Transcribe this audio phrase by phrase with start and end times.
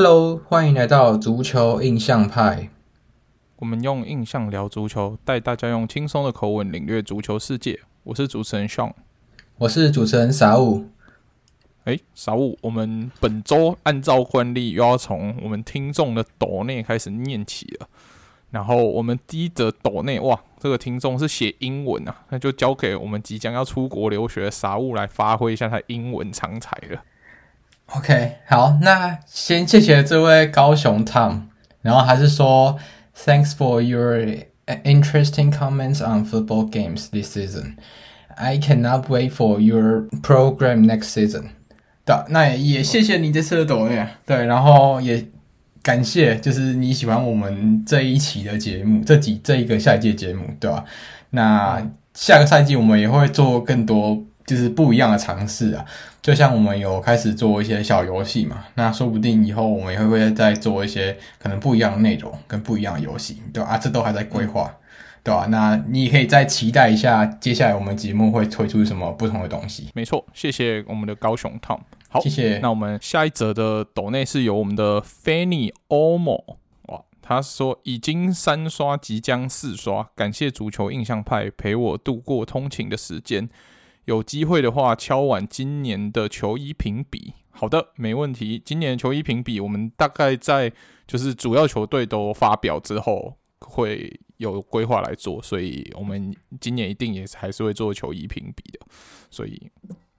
[0.00, 2.70] Hello，欢迎来到足球印象派。
[3.56, 7.80] 我们用印象聊足球，带大家用轻松的口吻领略足球世界。
[8.04, 8.92] 我是主持人 Sean，
[9.56, 10.84] 我是主持人 Saul。
[11.82, 17.88] 哎，Saul，我们本周按照惯例又要从我们听众的抖内开始念起了。
[18.52, 27.02] 然后我们第一则抖内，哇，这个听众是写英文啊，那就交给我们即将要出国留学的 Saul 来发挥一下他英文长才了。
[27.96, 31.44] OK，好，那先谢谢这位高雄 Tom，
[31.80, 32.78] 然后还是说
[33.16, 34.26] Thanks for your
[34.84, 37.76] interesting comments on football games this season.
[38.36, 41.44] I cannot wait for your program next season.
[42.04, 45.26] 对，那也谢谢你这次的抖内，对，然后也
[45.82, 50.84] 感谢就是你喜欢我们这一期的节目，这几这一个赛季节目，对吧？
[51.30, 54.22] 那下个赛季我们也会做更多。
[54.46, 55.84] 就是不一样的尝试啊，
[56.28, 63.70] 就像我们有开始做一些小游戏嘛，那说不定以后我们也会再做一些可能不一样的内容跟不一样的游戏，对吧？
[63.70, 64.70] 啊，这都还在规划，
[65.24, 65.46] 对吧？
[65.48, 69.88] 那你也可以再期待一下，接下来我们节目会推出什么不同的东西。
[69.94, 71.80] 没错，谢谢我们的高雄 Tom。
[72.10, 72.58] 好，谢谢。
[72.58, 76.56] 那我们下一则的抖内是由我们的 Fanny Omo
[76.88, 83.48] 哇，他说已经三刷，即将四刷，感谢足球印象派陪我度过通勤的时间。
[84.08, 87.34] 有机会的话，敲碗今年的球衣评比。
[87.50, 88.58] 好的，没问题。
[88.64, 90.72] 今年球衣评比，我们大概在
[91.06, 95.42] 就是主要球队都发表之后，会有规划来做。
[95.42, 98.80] 所以，我们今年一定也还是会做球衣评比的。
[99.30, 99.70] 所以，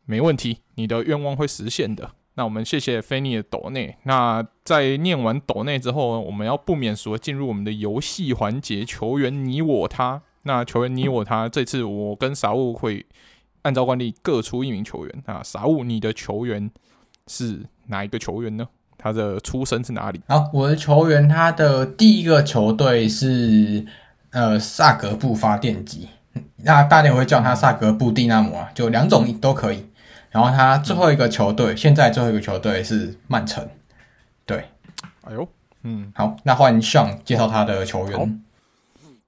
[0.05, 2.11] 没问题，你的愿望会实现的。
[2.35, 3.97] 那我们谢谢菲尼的抖内。
[4.03, 10.21] 那在念完抖内之后，我们要不免俗进入我们的游戏环节，球员你我他。
[10.43, 13.03] 那球员你我他，这次我跟傻物会。
[13.63, 15.23] 按照惯例，各出一名球员。
[15.25, 16.71] 啊傻物，你的球员
[17.27, 18.67] 是哪一个球员呢？
[18.97, 20.21] 他的出身是哪里？
[20.27, 23.85] 好，我的球员，他的第一个球队是
[24.31, 26.09] 呃萨格布发电机，
[26.57, 29.85] 那大家会叫他萨格布蒂纳摩啊，就两种都可以。
[30.29, 33.67] 然后他最后一个球队，嗯、现在最后一个球队是曼城。
[34.45, 34.65] 对，
[35.21, 35.47] 哎呦，
[35.83, 38.43] 嗯，好，那换上介绍他的球员。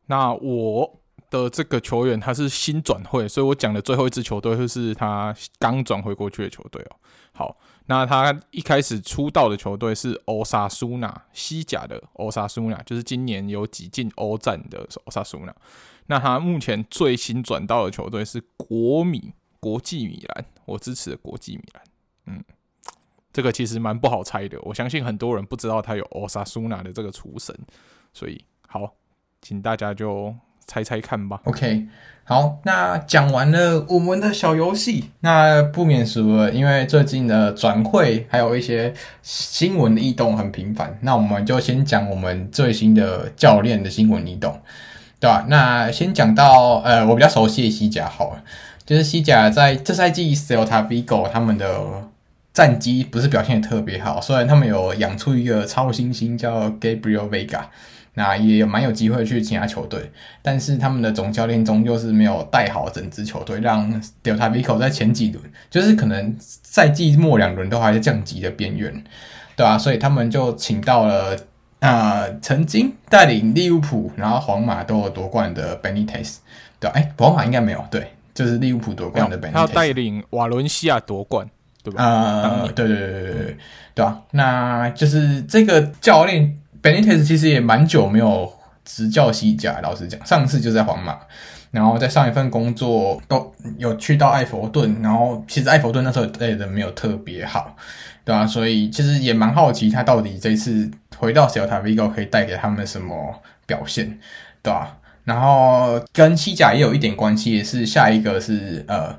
[0.08, 1.01] 那我。
[1.32, 6.96] 的这个球员他是新转会，所以我讲的最后一支球队就是他刚转回过去的球队哦。
[7.32, 15.56] 好，那他一开始出道的球队是欧萨苏纳，西甲的欧萨苏纳，就是今年有几进欧战的欧萨苏纳。
[16.08, 19.32] 那他目前最新转到的球队是国米，
[19.62, 21.84] 国际米兰，我支持的国际米兰。
[22.26, 22.44] 嗯，
[23.32, 27.58] 这个其实蛮不好猜的，我相信很多人不知道他有欧萨苏纳的这个厨神，
[28.14, 28.96] 所以好，
[29.42, 30.36] 请大家就。
[30.66, 31.42] 猜猜看吧。
[31.44, 31.88] OK，
[32.24, 44.62] 好，那讲完了我们的小游戏，那不免俗了，因为最近的转会还有一些新闻的异动很频繁，那我们就先讲我们最新的教练的新闻异动，
[45.20, 45.46] 对吧？
[45.50, 48.44] 那先讲到呃，我比较熟悉的西甲好了，
[48.86, 52.10] 就是西甲在这赛季 Celta Vigo 他们的
[52.54, 57.64] 战绩不是表现的特别好，虽然他们有养出一个超新星叫 Gabriel Vega。
[58.14, 60.12] 那也有蛮有机会去其他球队，
[60.42, 63.90] 但是他们的总教练终究是没有带好整支球队，让
[64.22, 68.92] Delta Vico 在前几轮就是可能赛季末两轮都还在降级的边缘，
[69.56, 69.78] 对吧、啊？
[69.78, 71.38] 所以他们就请到了
[71.80, 76.40] 啊、呃，曾经带领利物浦然后皇马都有夺冠的 Benitez，
[76.82, 77.00] 对吧、啊？
[77.00, 81.50] 哎，皇马应该没有，对，就是利物浦夺冠的 Benitez，他带领瓦伦西亚夺冠，
[81.82, 82.04] 对吧？
[82.04, 83.58] 啊、呃，对对对对对对，
[83.96, 84.22] 对吧、啊？
[84.32, 86.58] 那就是这个教练。
[86.82, 88.52] Benitez 其实也蛮久没有
[88.84, 91.20] 执教西甲，老实讲，上次就在皇马，
[91.70, 97.76] 然后在上一份工作都有去到艾佛顿，然后其实艾佛顿那时候带的没有特别好，
[98.26, 98.48] 对吧、啊？
[98.48, 104.18] 所以其实也蛮好奇他到底这次回到小塔 v 沟可以带给他们什么表现，
[104.64, 104.98] 对吧、啊？
[105.24, 109.18] 然后跟西甲也有一点关系，也是下一个是呃。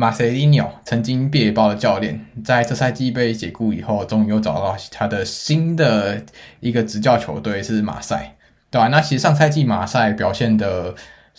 [0.00, 6.22] 马塞利尼奥曾经毕业报的教练，在这赛季被解雇以后，终于又找到他的新的
[6.60, 8.36] 一个执教球队是马赛，
[8.70, 8.86] 对吧？
[8.86, 10.94] 那其实上赛季马赛表现的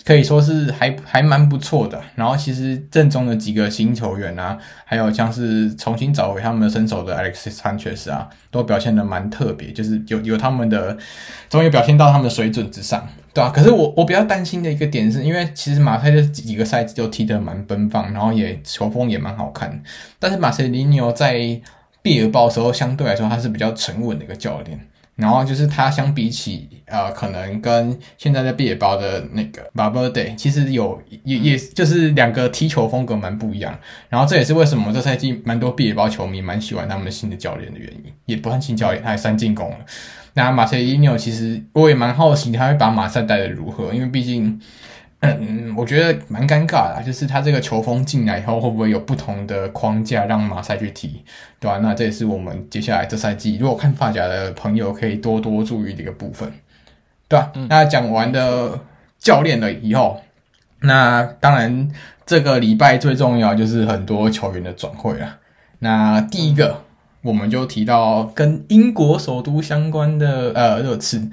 [0.05, 2.01] 可以说是还还蛮不错的。
[2.15, 10.97] 然后其实阵中的几个新球员啊，还有像是重新找回他们的身手的 Alexis Sanchez 啊，都表现的蛮特别，就是有有他们的，
[11.49, 13.07] 终于表现到他们的水准之上。
[13.31, 19.81] 对啊，可是我我比较担心的一个点是，因为其实马赛这几个赛季都踢得蛮奔放，然后也球风也蛮好看。
[20.17, 21.61] 但是马塞里尼奥在
[22.01, 24.79] 毕尔包的时候，相对来说他是比较沉稳的一个教练。
[25.19, 33.77] 然后就是他相比起呃，可能跟现在在毕业包的那个 Bubble Day，其实有也也就是两个踢球风格蛮不一样。
[34.07, 39.77] 然后这也是为什么这赛季蛮多毕业包球迷蛮喜欢他们的新的教练的原因，也不算新教练，他也三进攻了。
[40.33, 44.59] 那马塞伊尼奥其实我也蛮好奇他会把马赛带的如何，因为毕竟。
[45.21, 51.21] 嗯，我觉得蛮尴尬的，就是他这个球风进来以后，会不会有不同的框架让马赛去踢，
[51.59, 51.77] 对吧？
[51.79, 56.49] 那这也是我们接下来这赛季，如果看法甲的朋友可以多多注意的一个部分，
[57.27, 57.51] 对吧？
[57.55, 58.79] 嗯、那讲完的
[59.17, 60.21] 教练了以后，
[60.83, 61.91] 那当然
[62.25, 65.39] 这个礼拜最重要就是很多球员的转会了。
[65.79, 66.83] 那第一个，
[67.23, 71.29] 我们就提到跟英国首都相关的呃热刺。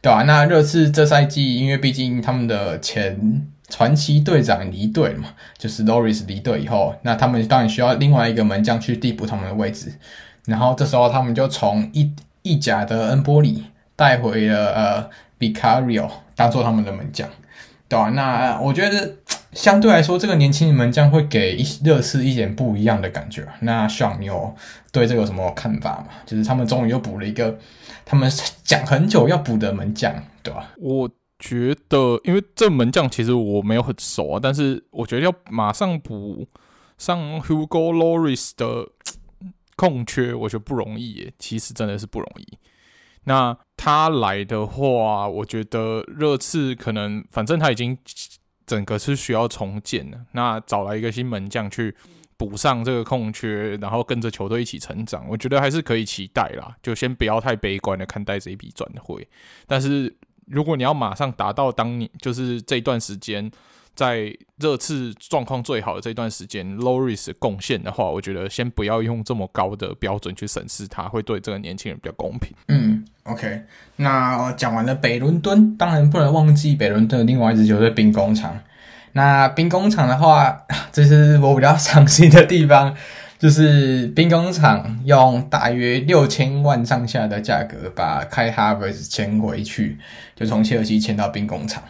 [0.00, 9.92] 对啊，那热刺这赛季，因为毕竟他们的前传奇队长离队了嘛，就是 Loris 离队以后，那他们当然需要另外一个门将去递补他们的位置。
[10.46, 12.12] 然后这时候他们就从意
[12.42, 13.64] 意甲的恩波里
[13.96, 15.10] 带回了呃
[15.40, 17.28] Vicario 当做他们的门将。
[17.88, 19.16] 对啊，那我觉得
[19.52, 23.44] 相对来说，这个年轻的门将会给一热刺一点不一样的感觉。
[23.60, 24.54] 那 Sean 你有
[24.92, 26.06] 对这个有什么看法吗？
[26.24, 27.58] 就是他们终于又补了一个。
[28.10, 28.30] 他们
[28.64, 30.10] 讲很久要补的门将，
[30.42, 30.70] 对吧？
[30.78, 31.06] 我
[31.38, 36.48] 觉得，因为这门将其实我没有很熟啊，但是我觉得要马上补
[36.96, 38.88] 上 Hugo l o r i s 的
[39.76, 41.34] 空缺，我觉得不容易耶。
[41.38, 42.58] 其实真的是不容易。
[43.24, 47.98] 那他来的话，我觉得热刺可能，反正他已经
[48.66, 50.20] 整个是需要重建了。
[50.32, 51.94] 那找来一个新门将去。
[52.38, 56.74] 补上这个空缺，然后跟着球队一起成长，我觉得还是可以期待啦。
[56.80, 59.26] 就先不要太悲观的看待这一笔转会。
[59.66, 63.50] 但是如果你要马上达到当年就是这段时间
[63.94, 72.52] 在热刺状况最好的这段时间，Loris 贡献的话，我觉得先不要用这么高的标准去审视他，会对这个年轻人比较公平。
[72.68, 73.64] 嗯，OK。
[73.96, 78.56] 那讲完了北伦敦，当然不能忘记北伦敦的另外一支球队兵工厂。
[79.12, 82.94] 那兵工厂的话， 这是我比较伤心的地方，
[83.38, 89.98] 就是兵工厂用大约六千万上下的价格把开哈维斯签回去，
[90.36, 91.82] 就从切尔西签到兵工厂，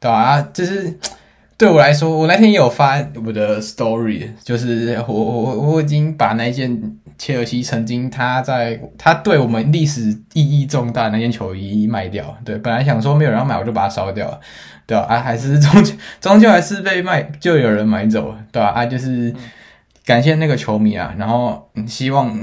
[0.00, 0.16] 对吧？
[0.16, 0.98] 啊，就是
[1.56, 10.02] 对我来说，我那天也有发我的 story，就是我我我已经把那件切尔西曾经他在他对我们历史
[10.32, 14.40] 意义重大那件球衣卖掉，对，本来想说没有人要买，我就把它烧掉了。
[14.86, 18.68] 对啊，啊还是终究终究还是被卖，就有人买走了，对吧？
[18.68, 19.34] 啊，啊， 就是
[20.04, 22.38] 感谢那个球迷啊，然后希望，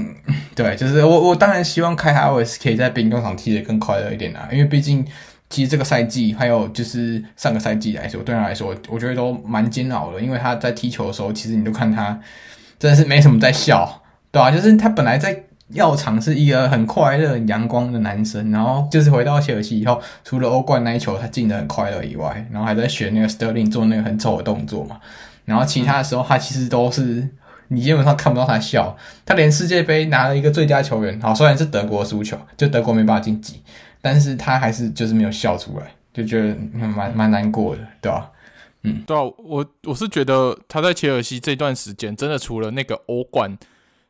[0.54, 5.06] 对，就是我我当然希望开哈维斯可以在冰工厂踢得更快乐一点啊，因为毕竟
[5.48, 12.18] 其实这个赛季还有就是上个赛季来说，对他来说，我觉得都蛮煎熬的，因为他在踢球的时候，其实你都看他
[12.80, 14.01] 真的是没什么在笑，
[14.32, 15.44] 对啊，就是他本来在。
[15.72, 25.00] 药厂是一个很快乐、很阳光的男生，然后就是回到切尔西以后，除了欧冠那一球他进得很快乐以外，然后还在学那个 Sterling 做那个很丑的动作嘛。
[25.46, 27.26] 然后其他的时候，他其实都是
[27.68, 28.94] 你基本上看不到他笑。
[29.24, 33.62] 他连世界杯拿了一个最佳球员，好，虽然是德国输球，就德国没办法晋级，
[34.02, 38.30] 但是他还是就是没有笑出来，就觉得蛮蛮难过的，对吧？
[38.82, 43.56] 嗯，对啊，我我是觉得他在切尔西这段时间，真的除了那个欧冠。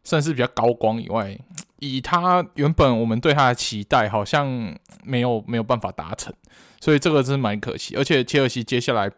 [0.04, 1.38] 算是比较高光以外，
[1.78, 6.32] 以他原本我们对他的期待，好像没有没有办法达成，
[6.81, 7.94] 所以这个真是蛮可惜。
[7.96, 9.11] 而且切尔西接下来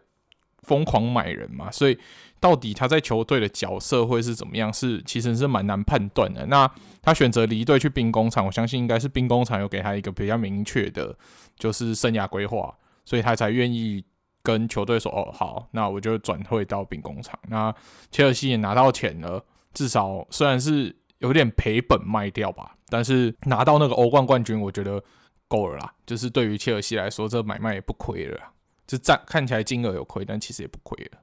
[0.63, 1.97] 疯狂买人嘛，所以
[2.39, 6.45] 到底他在球队的角色会是怎么样，是其实是蛮难判断的。
[6.45, 6.69] 那
[7.01, 11.17] 他选择离队去兵工厂，我相信应该是兵工厂有给他一个比较明确的，
[11.57, 12.75] 就是生涯规划，
[13.05, 14.03] 所以他才愿意
[14.43, 17.73] 跟球队说：“哦，好，那我就转会到兵工厂。”那
[18.11, 19.43] 切尔西也拿到钱了。
[19.75, 25.03] 至少虽然是有点赔本卖掉吧，但是拿到那个欧冠冠军，我觉得
[25.47, 25.93] 够了啦。
[26.07, 28.39] 就是对于切尔西来说，这买卖也不亏了。
[28.87, 31.17] 就占看起来金额有亏，但其实也不亏了，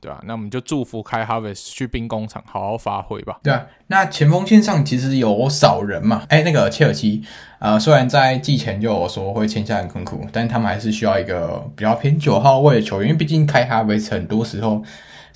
[0.00, 0.24] 对吧、啊？
[0.24, 3.38] 那我们就祝福开哈维斯去兵工厂好好发挥吧。
[3.42, 6.24] 对啊，那前锋线上其实有少人嘛？
[6.30, 7.22] 哎、那个切尔西，
[7.58, 14.82] 呃，虽然在季前就有说会签下恩昆库，但他们还是需要一个比较偏九号位的球员，因为毕竟开哈维斯很多时候。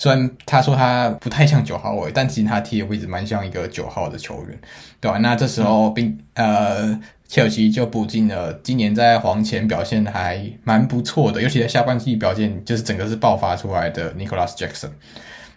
[0.00, 4.56] 虽然他说他不太像九号位，但其实他踢的位置蛮像一个九号的球员，
[5.00, 5.18] 对吧？
[5.18, 14.90] 那这时候并呃切尔西就补进了今年在黄前表现还蛮不错的，尤其在下半季表现就是整个是爆发出来的 Nicolas Jackson，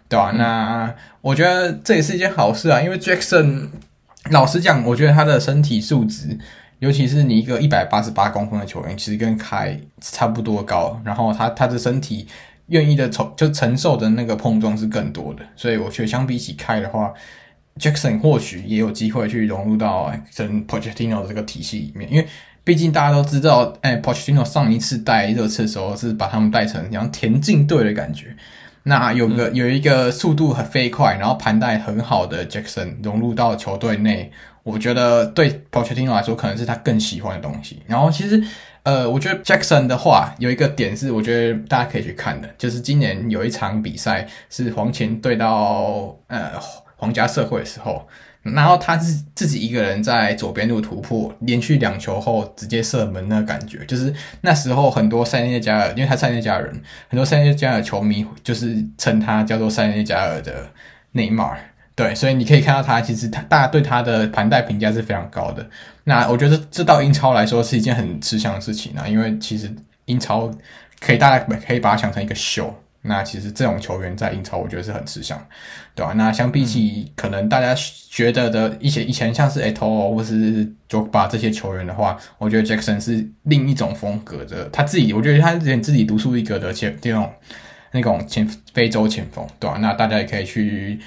[0.08, 0.32] 对吧？
[0.32, 3.68] 那我觉得这也是一件好事啊，因为 Jackson
[4.30, 6.36] 老实讲，我觉得他的身体素质，
[6.80, 12.26] 尤其是你一个一百八十八公分的球员，其实跟凯差不多高，然后他他的身体。
[12.72, 17.12] 愿意的承就承受的那个碰撞是更多的，所以我觉得相比起开的话
[17.78, 22.26] ，Jackson 或许也有机会去融入到跟 Pochettino 这个体系里面，因为
[22.64, 28.34] 毕竟大家都知道，哎，Pochettino 上一次带热刺的时候是把他们带成像田径队的感觉。
[28.84, 34.32] 那有个、嗯、有一个速度很飞快，然后盘带很好的 Jackson 融入到球队内，
[34.64, 37.80] 我觉得对 Pochettino 来说可能是他更喜欢的东西。
[37.86, 38.42] 然后其实，
[38.84, 46.52] 呃，我觉得 Jackson 的话有一个点是，我觉得大家可以去看的，就是今年有一场比赛是黄前对到呃
[46.96, 48.06] 皇家社会的时候。
[48.42, 60.68] 然后他自自己一个人在左边路突破，连续两球后直接射门，那感觉就是那时候很多塞内加尔，因为他塞内加尔人，很多塞内加尔球迷就是称他叫做塞内加尔的
[61.12, 65.68] 内马尔，对，所以你可以看到他其实他大家对他的盘带评价是非常高的。
[66.04, 69.70] 那我觉得这到英超来说是一件很吃香的事情啊，因为其实
[70.06, 70.50] 英超
[71.00, 72.74] 可以大家可以把它想成一个秀。
[73.04, 75.36] 那其实这种球员在英超，我觉得是很吃香，
[75.92, 76.12] 对吧？
[76.12, 77.74] 那相比起可能大家
[78.08, 84.68] 觉得的一些以前像是 Eto'o 或是 Drogba 这些球员的话，我觉得 Jackson 是另一种风格的。
[84.68, 87.28] 他自己，我觉得他连自己独树一格的前这种
[87.90, 89.78] 那种前非洲前锋，对吧？
[89.80, 91.00] 那大家也可以去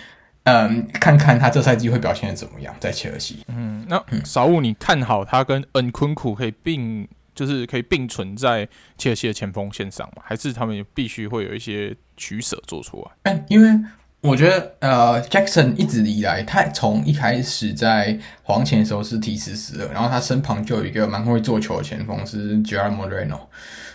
[0.45, 3.45] 嗯看看他这赛季会表现的怎么样，在切尔西。
[3.49, 7.07] 嗯，那小武，你看好他跟 Nkunku 可以并？
[7.35, 8.65] 就是可以并存在
[8.97, 10.23] 切尔西的前锋线上吗？
[10.23, 13.11] 还是他们必须会有一些取舍做出来？
[13.23, 13.77] 嗯，因为
[14.21, 23.41] 我觉得呃，Jackson 一直以来，他从一开始在黄潜的时候是踢死死的，然后他身旁就有一个蛮会做球的前锋是 Gerard Moreno，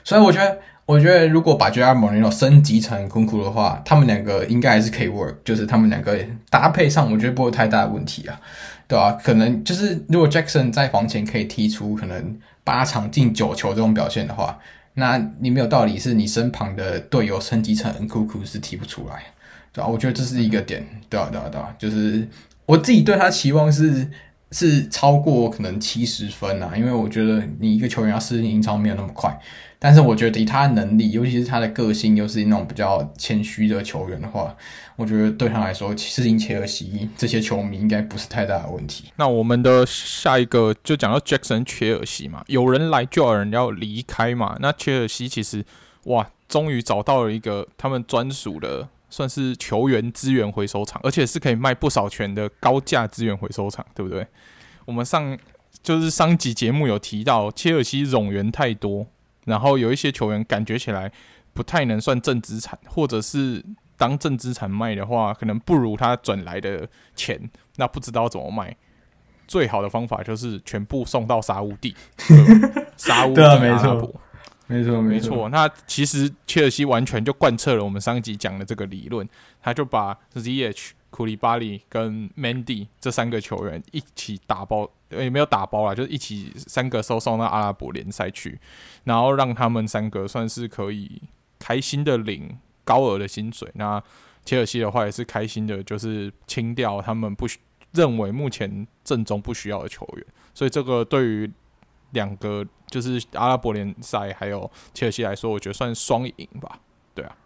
[0.04, 0.58] 所以我觉得，
[0.90, 1.96] 我觉得如果把 Jr.
[1.96, 6.18] Moreno 升级成 Nkunku 的话，他们两个应该还是可以 work，就是他们两个
[6.48, 8.40] 搭配上，我觉得不会太大的问题啊，
[8.88, 9.18] 对吧、啊？
[9.22, 12.38] 可能就是如果 Jackson 在黄前可以踢出可能。
[12.62, 14.56] 八场进九球这种表现的话，
[14.94, 19.22] 那你没有道理是你身旁的队友升级成 Nkunku 是踢不出来，
[19.72, 19.88] 对吧？
[19.88, 22.28] 我觉得这是一个点，对啊，对啊，对啊，就是
[22.66, 24.06] 我自己对他期望是
[24.52, 29.36] 是超过可能七十分啊，因为我觉得你一个球员要适应英超没有那么快。
[29.82, 34.54] 但是我觉得以他的能力，尤其是他的个性，又是那种比较谦虚的球员的话，
[34.94, 39.04] 我觉得对他来说，适应切尔西这些球迷应该不是太大的问题。
[39.16, 44.54] 那我们的下一个就讲到 Jackson 切尔西嘛，有人来就有人要离开嘛。
[44.60, 45.64] 那切尔西其实
[46.04, 54.26] 哇，终于找到了一个他们专属的，算是球员资源回收场，而且是可以卖不少钱的高价资源回收场，对不对？
[54.84, 55.38] 我们上
[55.82, 59.06] 就是上集节目有提到，切尔西冗员太多。
[59.50, 61.12] 然后有一些球员感觉起来
[61.52, 63.62] 不太能算正资产，或者是
[63.98, 67.50] 当正资产卖的话，可能不如他转来的钱。
[67.76, 68.74] 那不知道怎么卖，
[69.46, 71.94] 最好的方法就是全部送到沙乌地。
[72.96, 74.14] 沙乌地阿拉伯，
[74.68, 75.48] 没错，没错。
[75.48, 79.28] 那其实切尔西完全就贯彻了我们上一集讲的这个理论，
[79.60, 80.92] 他就把 ZH。
[81.10, 88.58] 库里巴利跟 Mandy 这三个球员一起打包，也没有打包啦，就是一起三个收送到阿拉伯联赛去，
[89.04, 91.20] 然后让他们三个算是可以
[91.58, 93.68] 开心的领高额的薪水。
[93.74, 94.02] 那
[94.44, 97.46] 切尔西的话也是开心的，就是清掉他们不
[97.92, 100.24] 认为目前阵中不需要的球员。
[100.54, 101.50] 所以这个对于
[102.12, 106.78] 两个就是阿拉伯联赛还有切尔西来说，我觉得算双赢吧。
[107.14, 107.36] 对啊，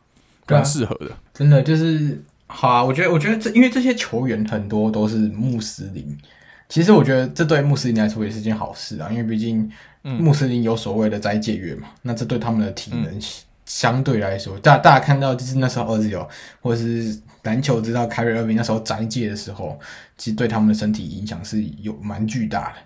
[0.48, 2.22] 蛮适合的，真的就是。
[2.56, 6.16] 好啊，我觉得，我觉得这因为这些球员很多都是穆斯林，
[6.68, 9.68] 其实我觉得这对穆斯林来说也是件好事啊，因为毕竟
[10.02, 13.20] 穆斯林有所谓的斋戒月嘛，嗯、那这对他们的体能
[13.66, 16.26] 相对来说，大、嗯、大家看到就是那时候 Ozil
[16.62, 19.76] 或者是篮球知道 Kyrie Irving 那时候斋戒的时候，
[20.16, 22.76] 其实对他们的身体影响是有蛮巨大的，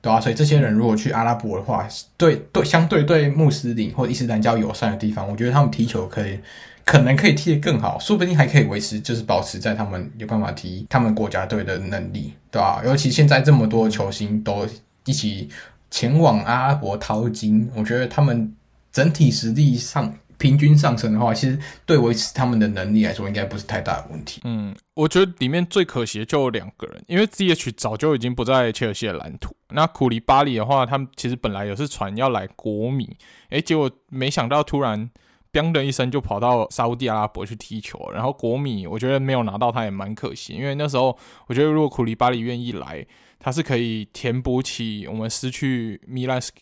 [0.00, 0.20] 对吧、啊？
[0.20, 6.38] 所以这些人如果去阿拉伯的话，对对，相对对穆斯林或伊斯兰教友善的地方，我觉得他们踢球可以。
[6.86, 12.80] 可能可以踢得更好，说不定还可以维持，就是保持在他们有办法踢他们国家队的能力，对吧？
[12.84, 14.64] 尤其现在这么多球星都
[15.04, 15.48] 一起
[15.90, 18.54] 前往阿拉伯淘金，我觉得他们
[18.92, 24.42] 整体实力上平均上升的话，其实对维持他们的能力来说，应该不是太大的问题。
[24.44, 29.52] 嗯，我觉得里面最可惜的就有两个人，因为 ZH 早就已经不在切尔西的蓝图。
[29.70, 33.16] 那库里巴利的话，他们其实本来也是传要来国米，
[33.50, 35.10] 诶，结果没想到突然。
[35.56, 43.06] 砰的一声就跑到沙乌地阿拉伯去踢球，然后国米我觉得没有拿到他也蛮可惜，因为那时候我觉得如果库里巴利愿意来，
[43.38, 46.52] 他是可以填补起我们失去米兰斯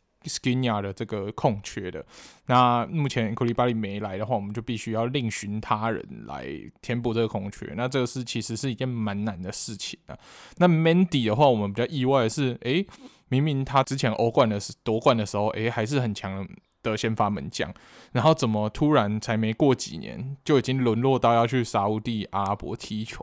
[0.41, 2.05] 基尼亚的这个空缺的。
[2.47, 6.47] 那目前库里巴利没来的话，我们就必须要另寻他人来
[6.81, 7.73] 填补这个空缺。
[7.77, 10.17] 那这个是其实是一件蛮难的事情啊。
[10.59, 12.87] 那 Mendy 的话，我们比较意外的是，诶、
[13.29, 16.47] 明明他之前欧冠的是夺冠的时候，诶、还是很强
[16.91, 16.95] 的。
[17.05, 17.71] 先发门将，
[18.13, 23.23] 然后怎么突然才没过几年就已经沦落到要去沙乌地阿拉伯踢球？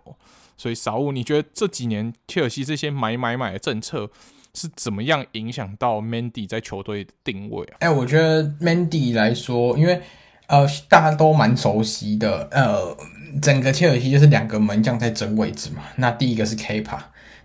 [0.57, 4.11] 所以，少武，你觉得这几年切尔西这些买买买的政策
[4.53, 7.77] 是怎么样影响到 Mandy 在球队的定位啊？
[7.79, 10.01] 哎、我觉得 Mandy 来说，因为
[10.47, 12.95] 呃大家都蛮熟悉的，呃，
[13.41, 15.81] 整个切尔西就是两个门将在争位置嘛。
[15.95, 16.99] 那第一个是 Kepa。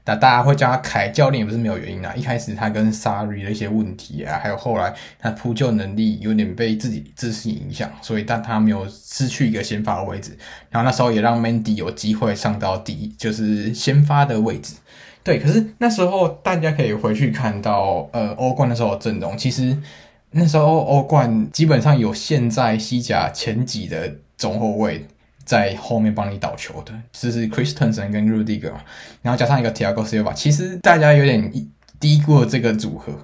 [0.07, 2.15] 那大家会叫他凯教练也不是没有原因啊。
[2.17, 10.39] 一开始他跟 Sarri 的一些问题啊，还有后来他扑救能力有点被自己自信影响，所以但他没有失去一个先发的位置。
[10.71, 14.77] 然后那时候也让 Mandy 有机会上到第一，就是先发的位置。
[15.25, 19.77] 对，可是那时候大家可以回去看到，呃，欧冠的时候的阵容，其实
[20.31, 25.05] 那时候欧冠基本上有现在西甲前几的中后卫。
[25.47, 28.73] 在后面帮你导球的，就是 Christensen 跟 Rudiger，
[29.23, 31.51] 然后加上一个 Thiago Silva，其实大家有点
[31.99, 33.15] 低估了这个组合。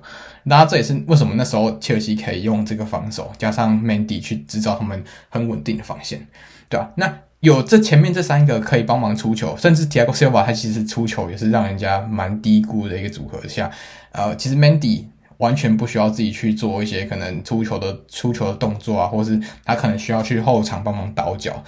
[0.45, 6.27] 那这也是为什么那时候切尔西可以用这个防守，加上 Mandy 去制造他们很稳定的防线，
[6.69, 6.91] 对吧？
[6.97, 13.71] 那有这前面这三个可以帮忙出球，甚至 Thiago Silva 他其实出球也是让人家蛮低估的一个组合下，
[14.13, 15.05] 呃，其实 Mandy
[15.39, 21.63] 完全不需要自己去做一些可能出球的出球的动作啊，或是他可能需要去后场帮忙倒脚。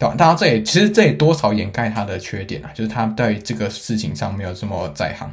[0.00, 0.14] 对吧？
[0.16, 5.30] 当然，这也其实这也多少掩盖他的缺点啊，就是他在这个事情上没有这么在行。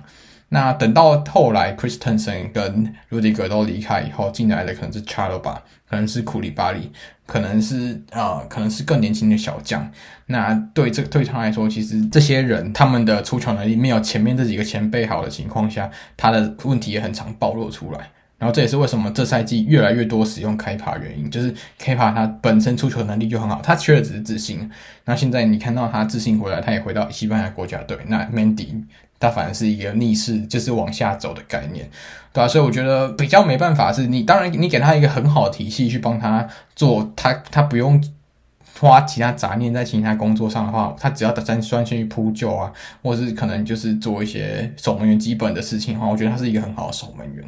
[0.50, 5.56] 那等到后来，Christensen 跟 Rudiger 都离开以后，进来的可能是 Chaloba，
[5.90, 6.92] 可能是库里巴利，
[7.26, 9.90] 可能是、呃，可能是更年轻的小将。
[10.28, 18.10] 那对这对他来说，其实这些人他们的出球能力没有前面这几个前辈好的情况下，他的问题也很常暴露出来。
[18.38, 24.70] 然后这也是为什么这赛季越来越多使用开帕原因，就是开帕他本身出球能力就很好，他缺的只是自信。
[25.06, 27.98] 那现在你看到他自信回来，他也回到西班牙国家队。
[28.06, 28.84] 那 Mandy
[29.20, 31.90] 他反而是一个逆势，就是往下走的概念，
[32.32, 32.48] 对吧、啊？
[32.48, 38.00] 所以我觉得比较没办法是你，当然你给他一个很好的体系去帮他做，他他不用
[38.80, 47.44] 花其他杂念在其他工作上的话，他只要单专心去扑救啊，或是可能就是做一些守门员基本的事情的话，我觉得他是一个很好的守门员。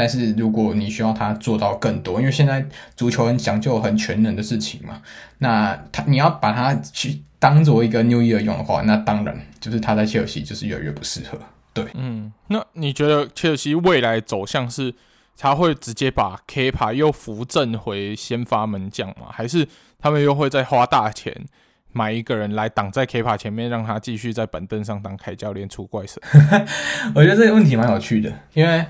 [0.00, 2.66] 但是如果你需要他做到更多，因为现在
[2.96, 5.02] 足球很讲究很全能的事情嘛，
[5.36, 11.38] 那他你要把他去当做一个 New Year 用的话，那当然就是他在切尔西就是越来越不适合。
[11.74, 14.94] 对，嗯，那你觉得切尔西未来走向是
[15.36, 19.26] 他会直接把 Kepa 又扶正回先发门将吗？
[19.30, 21.44] 还是他们又会再花大钱
[21.92, 26.22] 买一个人来挡在 Kepa 前面，让他继续在板凳上当凯教练出怪神？
[27.14, 28.86] 我觉得这个问题蛮有趣的，因为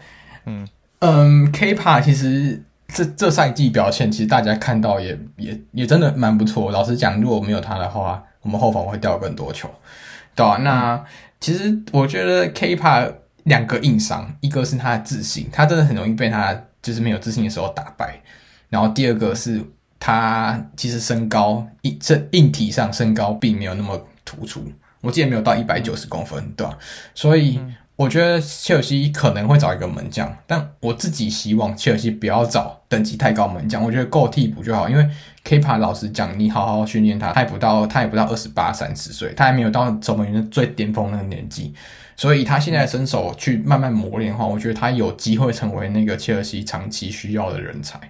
[0.46, 0.68] 嗯。
[1.00, 6.70] 嗯，Kepa 其实这这赛季表现，其实大家看到也也也真的蛮不错。
[6.70, 9.70] 老实讲，如果没有他的话，我们后防会掉更多球，
[10.34, 10.58] 对吧？
[10.58, 11.02] 那
[11.40, 18.20] 其实我觉得 Kepa 两个硬伤，一个是他的自信，他真的很容易被他就是没有自信的时候打败。
[18.68, 19.58] 然后第二个是
[19.98, 26.76] 他其实身高硬这硬体上身高并没有那么突出，我记得没有到一百九十公分，对吧？
[27.14, 27.58] 所以。
[28.00, 34.88] 我觉得切尔西可能会找一个门将，但我自己希望切尔西不要找等级太高门将，我觉得够替补就好。
[34.88, 35.06] 因为
[35.46, 41.74] Kepa 老实讲，你好好训练他，他也不到他也不到二十八三十岁，他还没有到守门员的最巅峰那个年纪，
[42.16, 48.00] 所以他现在身手去慢慢磨练的话，我觉得他有机会成为那个切尔西长期需要的人才，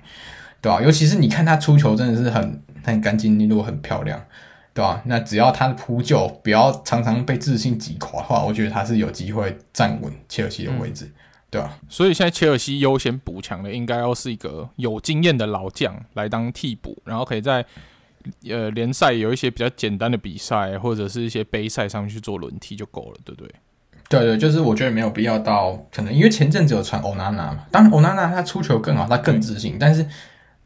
[0.61, 0.81] 对吧、啊？
[0.81, 4.24] 尤其是你看他出球真的是很很干净利落，很漂亮。
[4.73, 5.03] 对吧？
[5.05, 11.13] 那只要他的扑救不要常常被自信击垮的话，我觉得他是有机会站稳切尔西的位置，嗯、
[11.51, 11.77] 对吧？
[11.89, 17.67] 所以现在切尔西优先补强的应该要是一个有经验的老将来当替补，然后可以在
[18.49, 23.53] 呃联赛有一些比较简单的比赛或者是一些杯赛上面去做轮替就够了，对不对？
[24.09, 30.07] 对对，就是我觉得没有必要到可能，因为前阵子有传欧娜娜嘛，当然欧娜娜她出球更好，她更自信，但是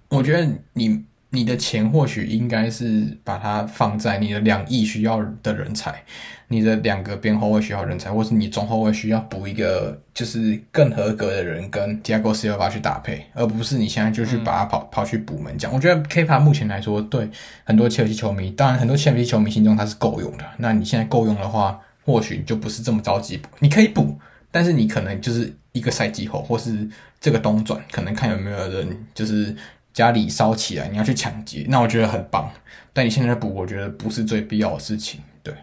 [0.08, 1.04] 我觉得你。
[1.34, 6.02] 你的钱或许应该是把它放在你的两翼需要的人才，
[6.46, 15.72] 你的两个边后卫需要人才，或是你中后卫需要补一个就是更合格的人跟 Thiago Silva 去搭配，而不是你现在就去把它跑、嗯、跑去补门将。
[15.74, 17.28] 我觉得 Kepa 目前来说，对
[17.64, 20.44] 很多切尔西球迷，当然很多切尔西球迷心中他是够用的。
[20.58, 24.16] 那你现在够用的话，或许就不是这么着急补，你可以补，
[24.50, 26.88] 但是你可能就是一个赛季后，或是
[27.20, 29.54] 这个冬转，可能看有没有人就是。
[29.94, 32.50] 家里烧起来，你要去抢劫，那我觉得很棒。
[32.92, 35.20] 但你现在补，我觉得不是最必要的事情。
[35.42, 35.54] 对，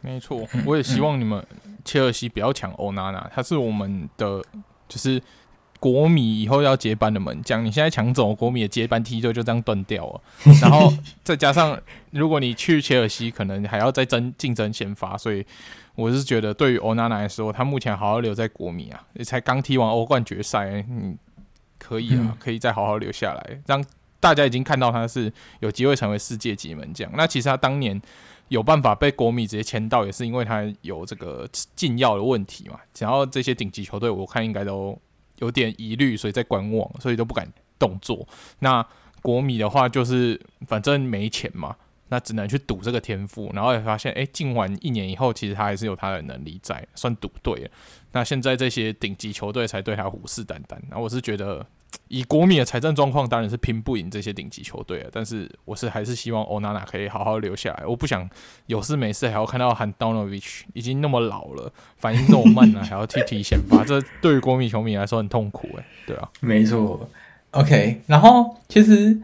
[0.00, 1.44] 没错，我也希望你们
[1.84, 4.42] 切尔西不要抢欧娜娜，他是我们的
[4.88, 5.20] 就是
[5.80, 7.64] 国米以后要接班的门将。
[7.64, 10.20] 你现在抢走国米的接班梯队，就这样断掉了。
[10.62, 10.92] 然后
[11.24, 11.76] 再加上，
[12.12, 15.18] 如果你去切尔西，可能还要再争竞争先发。
[15.18, 15.44] 所以
[15.96, 21.18] 我是觉得，对于欧娜娜来说，他目前好好留在国米啊，才刚踢完欧冠决赛，嗯。
[21.78, 23.84] 可以啊，可以再好好留下来，让
[24.20, 27.10] 大家已经看到他是有机会成为世界级门将。
[27.14, 28.00] 那其实他当年
[28.48, 32.78] 有办法被国米直接签到，也是因为他有这个禁药的问题嘛。
[32.98, 34.98] 然后这些顶级球队，我看应该都
[35.36, 38.26] 有点疑虑，所以在观望，所以都不敢动作。
[38.58, 38.84] 那
[39.22, 41.76] 国米的话，就是反正没钱嘛。
[42.10, 47.70] 那只能去赌这个天赋，然后也发现，哎，进完一年以后，其实他还是有他的能力在，算赌对了。
[48.12, 50.76] 那现在这些顶级球队才对他虎视眈眈。
[50.90, 51.66] 那我是觉得，
[52.08, 55.10] 以国米的财政状况，当然是拼不赢这些顶级球队了。
[55.12, 57.86] 但是，我是还是希望欧娜娜可以好好留下来。
[57.86, 58.28] 我不想
[58.66, 65.84] 有事没事还要看到 Handanovic 已经那么老了，反应这么慢了，还要踢提前发，这对于国米球迷来说很痛苦哎。
[66.06, 67.08] 对啊，没错。
[67.50, 69.20] OK，然后其实。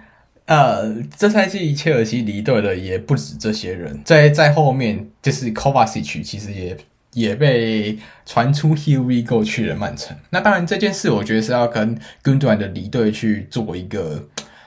[0.46, 6.76] 呃，这赛季切尔西离队的也不止这些人，在在后面就是 Kovacic 其实也
[7.14, 10.16] 也被传出 Here we go 去了曼城。
[10.30, 14.22] 那当然这件事，我觉得是要跟 Gundogan 的离队去做一个，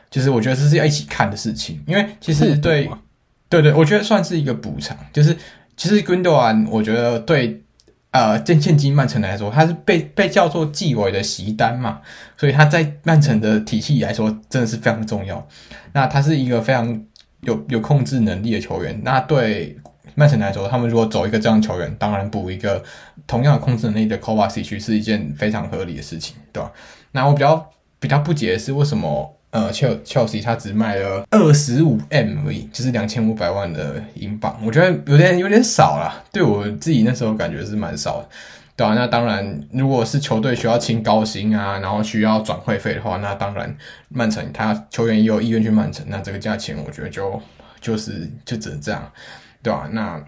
[0.10, 2.89] 就是我觉得这是要一起看的事情，因为其实对
[3.49, 5.38] 对对，我觉得算是一个补偿，就是
[5.75, 7.62] 其实 Gundogan 我觉得对。
[8.12, 11.99] 呃，现现今曼城来说，他是被被叫做纪委的席丹嘛，
[12.38, 15.45] 所以他在曼城的体系来说真的是非常重要。
[15.91, 17.05] 那他是一个非常
[17.41, 18.99] 有有控制能力的球员。
[19.03, 19.77] 那对
[20.19, 22.84] 曼城来说，他们如果走一个这样球员，当然补一个
[23.27, 26.71] 同样的控制能力的 Kovacic 是一件非常合理的事情，对吧？
[27.12, 29.32] 那我比较比较不解的是，为什么？
[29.49, 36.25] 呃，切切西他只卖了二十五 M 而已，就是两千五百万的英镑，我觉得有点有点少了。
[36.34, 38.30] 对我自己那时候感觉是蛮少的，
[38.75, 43.73] 对啊，那当然，如果是球队需要清高薪啊，然后需要转会费的话，那当然
[44.10, 47.41] 曼城他球员也有意愿去曼城，那这个价钱我觉得就
[47.80, 49.12] 就是就只能这样，
[49.67, 49.89] 对吧？
[49.91, 50.23] 那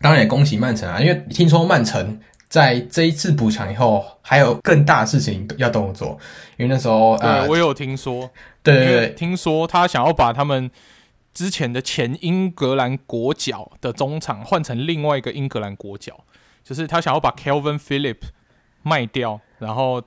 [0.00, 2.20] 当然也恭喜曼城啊，因为听说曼城。
[2.52, 6.18] 在这一次补强以后，还有更大的事情要动作，
[6.58, 8.30] 因为那时候，对，呃，我有听说，
[8.62, 10.70] 对对对，听说他想要把他们
[11.32, 16.24] 之前的前英格兰国脚的中场换成另外一个英格兰国脚，
[16.62, 18.26] 就是他想要把 Kelvin Phillips
[18.82, 20.02] 卖掉，然后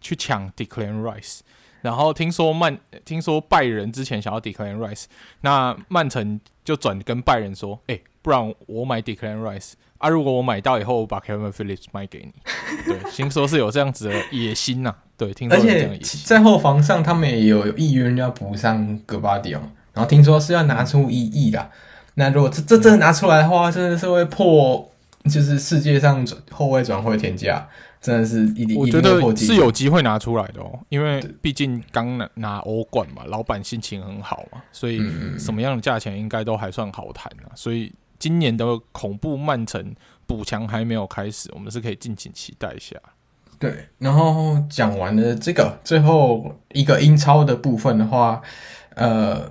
[0.00, 1.40] 去抢 Declan Rice，
[1.82, 5.04] 然后听说曼，听说拜仁之前想要 Declan Rice，
[5.42, 9.72] 那曼城就转跟拜仁说，哎，不然我买 Declan Rice。
[9.98, 10.08] 啊！
[10.08, 12.32] 如果我买到以后，我把 Kevin Phillips 卖给你，
[12.84, 14.96] 对，听说是有这样子的野心呐、啊。
[15.16, 16.20] 对，听说有这样野心。
[16.24, 19.60] 在后防上，他们也有意愿要补上戈巴迪奥，
[19.92, 21.70] 然后听说是要拿出一亿的。
[22.14, 24.90] 那如果这这真的拿出来的话，真的是会破，
[25.26, 27.68] 就是世界上后卫转会天价，
[28.02, 28.76] 真的是一定。
[28.76, 35.00] 我觉得是有机会拿出来的哦，因为毕竟刚拿拿欧冠嘛，老板心情很好嘛，所以
[35.38, 37.90] 什么样的价钱应该都还算好谈啊，所以。
[38.18, 39.96] 今年的恐怖曼城
[40.28, 42.94] 补强还没有开始，我们是可以敬请期待一下。
[43.58, 48.40] 对，然后讲完了这个最后一个英超的部分的话，
[48.94, 49.50] 呃，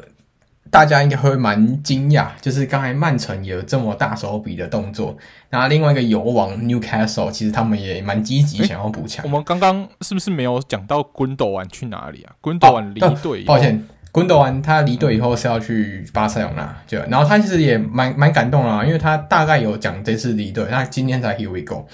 [0.71, 5.15] 大家应该会蛮惊讶，就是刚才曼城也有这么大手笔的动作，
[5.49, 9.23] 然后另外一个油王 Newcastle 其实他们也蛮积极想要补强。
[9.25, 12.33] 我们刚刚是不是没有讲到昆斗完去哪里啊？
[12.41, 13.85] 昆斗完离队，抱歉。
[14.13, 21.87] 滚斗完，他离队以后是要去巴塞罗那，就然后他其实也蛮蛮感动啦，因为他大概有讲这次离队，那今天才 Here we go，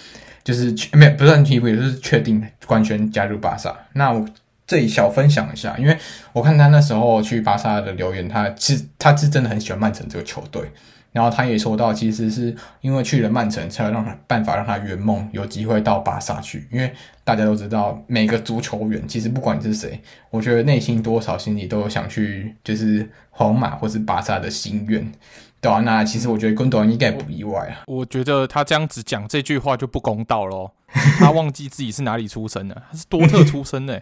[0.43, 3.75] 就是没有不是很 Here we go，就是确定官宣加入巴萨。
[3.93, 4.25] 那我
[4.67, 5.97] 这里小分享一下，因为
[6.33, 10.69] 我看他那时候去巴萨的留言，他其实他是真的很喜欢曼城这个球队。
[11.13, 16.67] 然后他也说到，其实是因为去了曼城，才让他办法让他圆梦，有机会到巴萨去。
[16.71, 19.99] 因为大家都知道，每个足球员其实不管你是谁，
[20.29, 25.11] 我觉得内心多少心里都有想去就是皇马或是巴萨的心愿，
[25.59, 27.81] 对啊，那其实我觉得昆多恩应该不意外啊。
[27.87, 30.69] 我觉得他这样子讲这句话就不公道喽。
[31.19, 34.01] 他忘记自己是哪里出生的，他是多特出生的。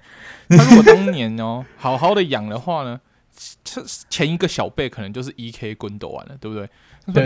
[0.50, 3.00] 他如果当年哦 好好的养的话呢，
[3.64, 5.76] 这前一个小辈可能就是 E.K.
[5.76, 6.70] 昆多恩了，对不对？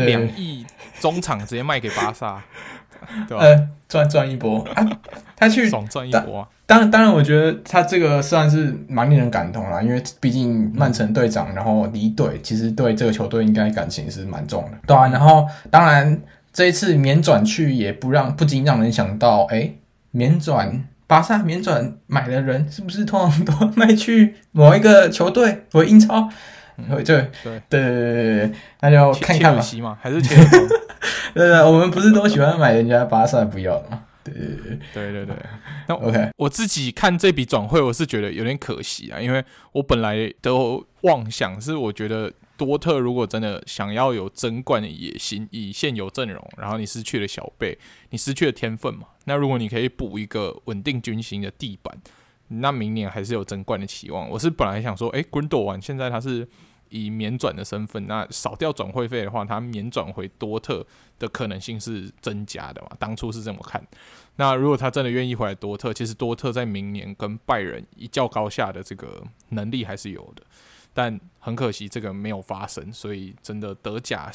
[0.05, 0.65] 两亿
[0.99, 2.43] 中场直接卖给巴萨，
[3.29, 3.43] 对吧？
[3.43, 4.85] 呃，赚赚一波啊！
[5.37, 6.47] 他去爽赚一波啊！
[6.65, 14.77] 当然，当然，我觉得他这个算是蛮令人感动啦，因为毕竟曼城队长然后离队，其实对这个球队应该感情是蛮重的。
[14.85, 16.21] 对啊，然后当然
[16.59, 19.79] 这一次免转去也不让不禁让人想到，哎、欸，
[20.11, 26.27] 免转巴萨免转买的人是不是通常都卖去某一个球队或英超？
[26.75, 29.63] 对对对对对对，那就看一看吧。
[29.81, 30.19] 嘛，还是？
[31.33, 34.01] 对对，我们不是都喜欢买人家巴萨不要的吗？
[34.93, 35.35] 对对对。
[35.87, 47.77] 那 OK，我自己看这笔转会，我是觉得有点可惜啊，因为我本来都妄想是，我觉得多特如果真的想要有争冠的野心，以现有阵容，然后你失去了小贝，
[48.09, 51.97] 你失去了天分嘛，那如果你可以补一个稳定军心的地板。
[52.51, 54.27] 那明年还是有争冠的期望。
[54.27, 56.47] 我是本来想说，哎，Gundogan 现在他是
[56.89, 60.85] 以免转的身份，那少掉转会费的话，他免转回多特
[61.17, 62.89] 的可能性是增加的嘛？
[62.99, 63.81] 当初是这么看。
[64.35, 70.43] 那如果他真的愿意回来多特，其实多特在明年跟拜仁一较高下的这个能力还是有的。
[70.93, 74.31] 但很可惜，这个没有发生，所以真的德甲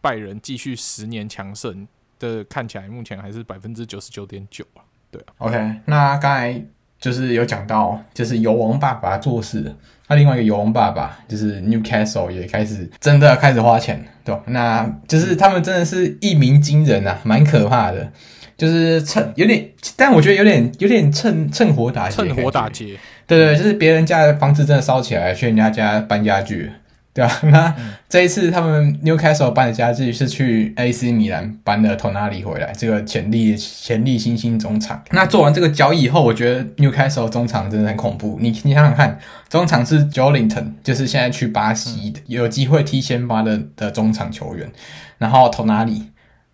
[0.00, 1.86] 拜仁继续十年强盛
[2.18, 4.82] 的看起来，目前还是百分之九十九点九啊。
[5.10, 6.64] 对，OK，那刚才
[6.98, 9.74] 就是有讲到，就是油王爸爸做事，
[10.08, 18.10] 那另外一个油王爸爸就是 Newcastle 也开始真的开始花钱，对，那就是他们真的是一鸣惊人啊，蛮可怕的，
[18.56, 22.98] 就是趁有点，但我觉得有点有点趁趁火打趁火打劫。
[23.26, 26.72] 对对，就是别人家的房子真的烧起来，去人家家搬家具，
[27.18, 27.40] 对吧？
[27.50, 27.74] 那
[28.08, 35.02] 这一次他们 Newcastle 搬的家具是去 AC 米兰搬的 Tonali 回来，这个潜力潜力新星中场。
[35.10, 38.38] 那做完这个交易以后，我觉得 Newcastle 中场真的很恐怖。
[38.40, 44.70] 你你想想看，中场是 Joelinton，就是现在去巴西的，有机会踢先发的的中场球员，
[45.18, 46.02] 然后 Tonali。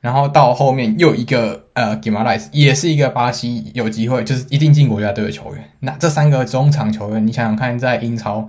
[0.00, 5.64] 然后到后面又一个呃 Guimaraes 也是一个巴西有机会，就是一定进国家队的球员。
[5.80, 8.46] 那这三个中场球员，你想想看，在英超，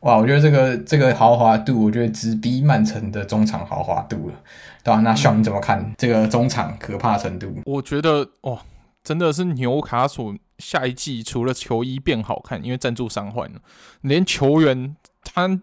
[0.00, 4.34] 哇，我觉得这个这个豪华度，我觉得直逼曼城的中场豪华度了，
[4.82, 5.00] 对吧？
[5.00, 7.54] 那 Sean 你怎么看这个中场可怕程度？
[7.66, 8.62] 我觉得哇，
[9.02, 13.60] 真的是纽卡索下一季除了球衣变好看，因为赞助商换了，
[14.02, 15.60] 连球员他。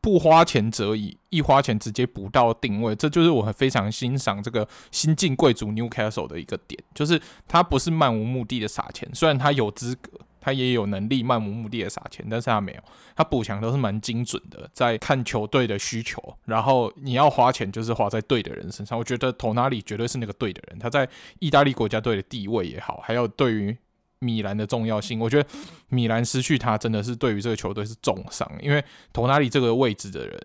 [0.00, 12.80] 不花钱则已，一花钱直接补到定位，这就是我很非常欣赏这个新晋贵族 Newcastle 的一个点，就是他不是漫无目的的撒钱，虽然他有资格，他也有能力漫无目的的撒钱，但是他没有，
[13.16, 23.76] 他补强都是蛮精准的，在看球队的需求，然后你要花钱就是花在对的人身上，我觉得 Tonali 绝对是那个对的人，他在意大利国家队的地位也好，还有对于。
[24.20, 25.48] 米兰的重要性，我觉得
[25.90, 30.42] 米兰失去他真的是对于这个球队是重伤，因为托纳里这个位置的人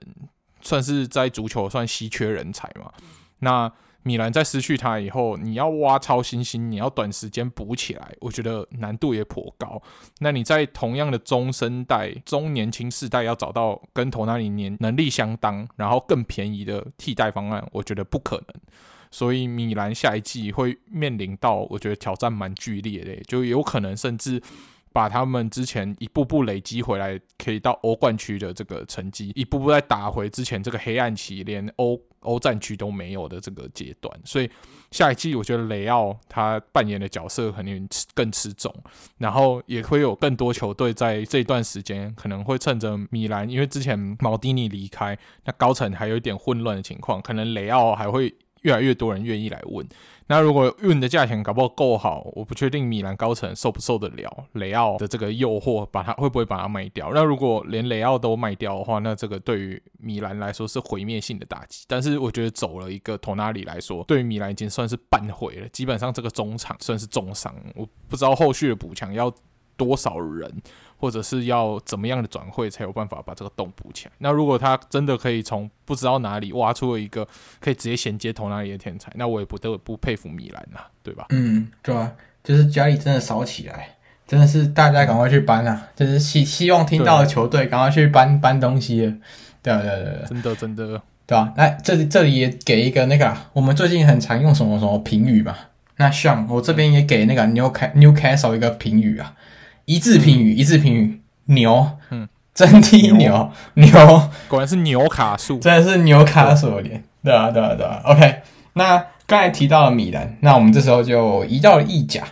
[0.62, 2.92] 算是在足球算稀缺人才嘛。
[3.40, 9.82] 那米兰在失去他以后，你要挖超新星，你要短时间补起来，我觉得难度也颇高。
[10.20, 18.48] 那你在同样的中生代、中年轻世代要找到跟托纳里年能力相当，然后更便宜的替代方案，我觉得不可能。
[19.10, 24.42] 所以米兰下一季会面临到，我觉得挑战蛮剧烈的，就有可能甚至
[24.94, 34.18] 把他们之前一步步累积回来，可以到欧冠区的这个成绩，一步步再打回之前这个黑暗期，连欧欧战区都没有的这个阶段。
[34.24, 34.50] 所以
[34.92, 38.74] 下一季我觉得雷奥他扮演的角色肯定更吃重，
[39.18, 48.34] 然后也会有更多球队在这段时间可能会趁着米兰，因为之前毛蒂尼离开，那高层还有一点混乱的情况，可能雷奥还会。
[48.64, 49.88] 越来越多人愿意来问，
[50.28, 57.12] 那如果问的价钱搞不好够好，我不确定米兰高层受不受得了雷奥的这个诱惑，把它会不会把它卖掉？
[57.14, 61.84] 那如果连雷奥都卖掉的话，那这个对于米兰来说是毁灭性的打击。
[61.88, 67.54] 但是我觉得走了一个托纳里来说，对于米兰已经算是半毁了，基本上这个中场算是重伤。
[67.76, 69.30] 我不知道后续的补强要
[69.78, 70.52] 多少人。
[70.96, 74.12] 或者是要怎么样的转会才有办法把这个洞补起来？
[74.20, 77.28] 那如果他真的可以从不知道哪里挖出了一个
[77.60, 81.26] 可以直接衔接头那里的天才，那我也不得不佩服米兰呐，对吧？
[81.32, 82.10] 嗯，对啊，
[82.42, 85.90] 就是家里真的少起来，真的是大家赶快去搬啊！
[85.94, 89.00] 就是希希望听到的球队赶快去搬搬东西，
[89.62, 91.54] 对对对对，真的真的，对吧？
[91.58, 95.54] 来这里这里也给一个那个，我们最近很常用什么什么评语嘛？
[95.98, 99.36] 那像我这边也给那个 New Newcastle 一个评语啊。
[99.86, 108.02] 一致评语，一致评语，牛，嗯，真踢牛，牛，果然是牛卡素，真的是牛卡素的脸，对啊，对啊，对啊。
[108.06, 108.42] OK，
[108.74, 112.24] 那刚才提到了米兰，那我们这时候就移到了意甲。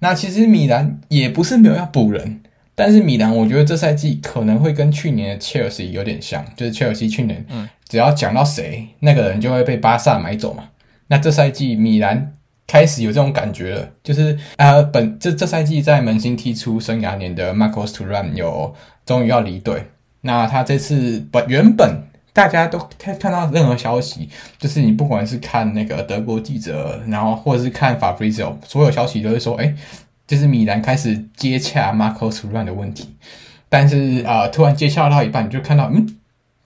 [0.00, 2.42] 那其实米兰也不是没有要补人，
[2.74, 10.64] 但是米兰我觉得这赛季可能会跟去年的切尔西有点像，就是切尔西去年，嗯，只要讲到谁，那个人就会被巴萨买走嘛。
[11.08, 12.32] 那这赛季米兰。
[12.66, 18.74] 开始有这种感觉了，就是呃，本这这赛季在门兴踢出生涯年的 Marcos t u r a n 有
[19.04, 19.84] 终于要离队。
[20.22, 22.02] 那他这次本原本
[22.32, 29.74] 大家都看看到任何消息，就是你不管是看那个德国记者，然后或者是看 Fabrizio，所有消息都是说，哎，
[30.26, 33.14] 就是米兰开始接洽 Marcos t u r a n 的问题。
[33.68, 36.16] 但是啊、突然接洽到一半，你就看到嗯。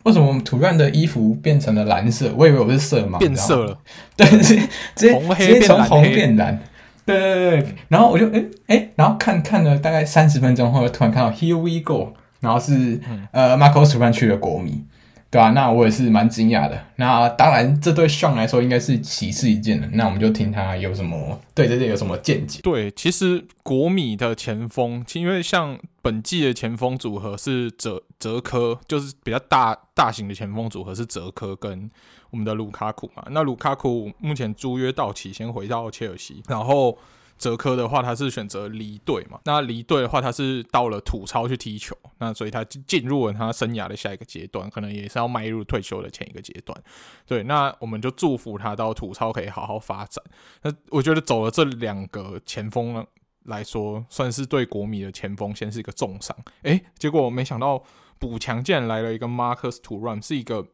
[0.04, 2.32] 为什么我们图案的衣服变成了蓝色？
[2.36, 3.78] 我以为我是色盲，变色了。
[4.16, 6.58] 对，直接直接直接从红变蓝。
[7.04, 7.74] 对对对对。
[7.88, 14.84] 然后我就哎哎、然后看看了大概三十分钟后，突然看到 Here we go，然后是、嗯、呃 Marcos Thuram 去了国米。
[15.30, 16.86] 对啊，那我也是蛮惊讶的。
[16.96, 19.86] 那当然，这对 Sean 来说应该是喜事一件的。
[19.92, 22.60] 那我们就听他有什么对这些有什么见解。
[22.62, 31.88] 对，其实国米的前锋，因为像本季的前锋组合是哲哲科，就是比较大大型的前锋组合是哲科跟
[32.30, 33.24] 我们的卢卡库嘛。
[33.30, 36.98] 那卢卡库目前租约到期，先回到切尔西，然后。
[37.40, 39.40] 哲科的话，他是选择离队嘛？
[39.46, 46.78] 那离队的话，他是到了土超去踢球，那所以他进入了他生涯的下一个阶段，可能也是要迈入退休的前一个阶段。
[47.26, 50.22] 对，那我们就祝福他到土超可以好好发展。
[50.60, 53.04] 那我觉得走了这两个前锋
[53.44, 56.36] 来说，算是对国米的前锋先是一个重伤。
[56.64, 57.82] 诶，结果没想到
[58.18, 60.66] 补强竟然来了一个 Marcus Thuram，是一个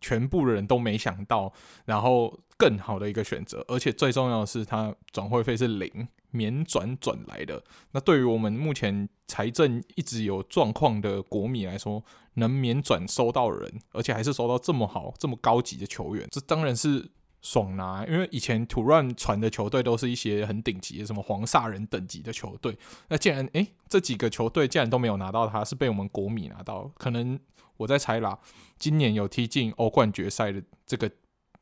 [0.00, 1.52] 全部人都没想到，
[1.84, 2.38] 然后。
[2.62, 7.60] 更好的一个选择，而且最重要的是，它转会费是零，免转转来的。
[7.90, 18.06] 那对于我们目前财政一直有状况的国米来说，能免转收到人，而且还是收到这么好、这么高级的球员，这当然是爽拿。
[18.06, 22.78] 因为以前土乱传的球队都是一些很顶级的，什么黄萨人等级的球队。
[23.08, 27.36] 那既然诶这几个球队竟然都没有拿到他，他是被我们国米拿到，可能
[27.78, 28.38] 我在猜啦，
[28.78, 31.10] 今年有踢进欧冠决赛的这个。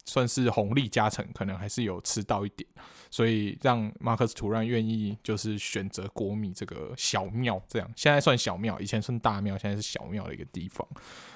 [0.05, 2.69] 算是红利加成，可能还是有吃到一点，
[3.11, 10.87] 所以让马克斯图兰愿意就是选择国米这个小庙，这样现在算小庙，以前算大庙，现在是小庙的一个地方。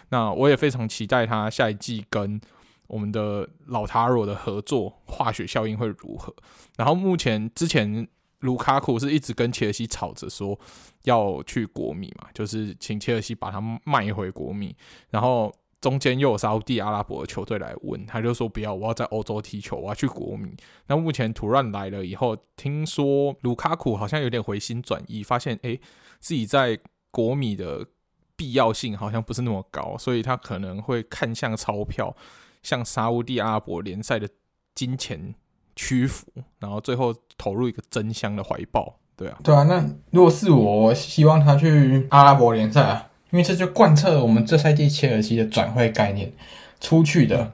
[0.08, 2.40] 那我也非常期待他下一季跟
[2.86, 6.34] 我们的老塔罗的合作，化学效应会如何。
[6.76, 8.06] 然后目前之前
[8.40, 10.58] 卢卡库是一直跟切尔西吵着说
[11.04, 14.74] 要去国米嘛，就是请切尔西把他卖回国米，
[15.10, 15.54] 然后。
[15.84, 20.56] 中间又有沙乌地阿拉伯的球队来问，他就说不要，我要在欧洲踢球，我要去国米。
[20.86, 25.78] 那目前土兰来了以后，听说卢卡库好像有点回心转意，发现诶
[26.20, 26.78] 自己在
[27.10, 27.86] 国米的
[28.34, 32.16] 必要性好像不是那么高，所以他可能会看向钞票，
[32.62, 34.26] 向沙乌地阿拉伯联赛的
[34.74, 35.34] 金钱
[35.76, 36.26] 屈服，
[36.60, 38.98] 然后最后投入一个真香的怀抱。
[39.14, 39.64] 对啊，对啊。
[39.64, 43.10] 那如果是我，我希望他去阿拉伯联赛啊。
[43.34, 46.30] 因为这就贯彻了我们这赛季切尔西的转会概念，
[46.80, 47.50] 出去的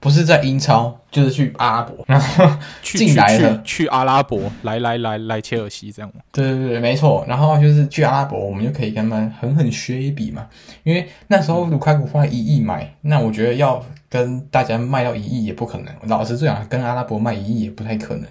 [0.00, 2.50] 不是在英超，就是去阿拉伯， 然后
[2.82, 6.12] 进来的去阿拉伯，来来来来切尔西这样。
[6.32, 7.24] 对对对，没错。
[7.28, 10.48] 然后就是去阿拉伯，我们就可以跟他们狠狠削一笔嘛。
[10.82, 15.94] 因为那时候卢卡库花一亿买，那我觉得要跟大家卖到一亿也不可能。
[16.08, 18.26] 老实说，跟阿拉伯卖一亿也不太可能。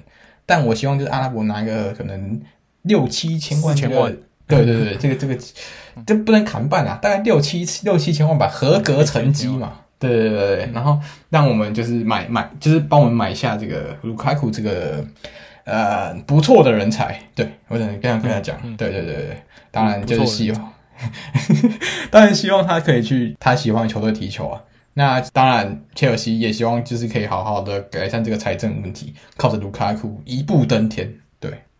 [0.45, 2.41] 但我希望就是阿拉伯拿个可能
[2.81, 4.13] 六七千万，千万。
[4.47, 5.37] 对对对，这个这个
[6.05, 9.73] 这不能砍半啊，大概六七六七千万吧，合格成绩嘛。
[9.99, 10.97] 对对对对，然后
[11.29, 15.05] 让我们就是买买，就是帮我们买下这个卢卡库这个
[15.65, 17.19] 呃不错的人才。
[17.35, 20.73] 对，我想跟他跟他讲，嗯、对对对对，当然就是希望，
[22.09, 24.61] 当然希望他可以去他喜欢的球队踢球啊。
[24.93, 31.13] 那当然，切尔西也希望就是可以好好的改善这个财政问题，靠着卢卡库一步登天。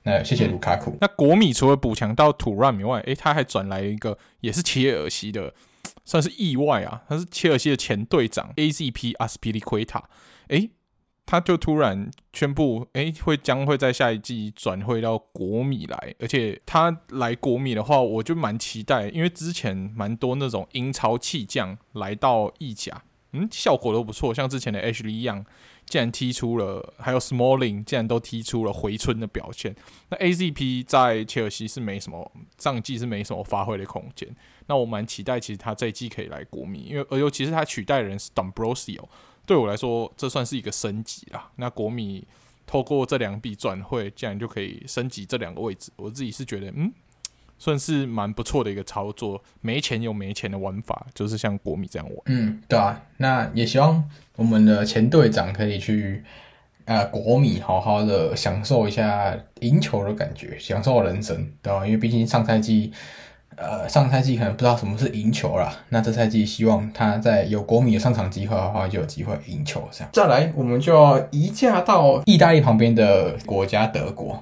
[0.03, 0.97] 那，谢谢卢卡库。
[1.01, 5.53] 那国米除了补强到土兰以外，诶，他还转来一个也是切尔西的，
[6.05, 7.03] 算是意外啊。
[7.09, 10.05] 他是切尔西的前队长 AZP 阿斯皮利奎塔，
[10.47, 10.69] 诶，
[11.25, 16.15] 他就突然宣布，诶，会将会在下一季转会到国米来。
[16.19, 25.45] 而且他来国米的话，我就蛮期待，因为之前蛮多那种英超弃将来到意甲，嗯，效果都不错，像之前的 H.L 一样。
[25.89, 29.75] 竟然踢出了，还有 Smalling 竟然都踢出了回春的表现。
[30.09, 34.29] 那 AZP 在切尔西是没什么，上季是没什么发挥的空间。
[34.67, 39.03] 那我蛮期待，其实他这一季可以来国米，因为而尤其是他取代人是 Dombrosio，
[39.47, 41.51] 对我来说这算是一个升级啦。
[41.55, 42.27] 那国米
[42.67, 46.93] 透过这两笔转会，竟然就可以升级这两个位置，我自己是觉得，嗯。
[47.59, 52.17] 算是蛮不错的一个操作，没钱有没钱的玩法，就是像国米这样玩。
[52.27, 54.03] 嗯，对啊，那也希望
[54.37, 56.23] 我们的前队长可以去
[56.85, 61.85] 呃国米好好的享受一下赢球的感觉，享受人生，对吧？
[61.85, 62.93] 因为毕竟上赛季，
[63.57, 65.75] 呃，上赛季可能不知道什么是赢球啦。
[65.89, 69.85] 那这赛季希望他在有国米的上场机会的话，就有机会赢球。
[69.91, 74.41] 这样，再来我们就要移驾到意大利旁边的国家德国。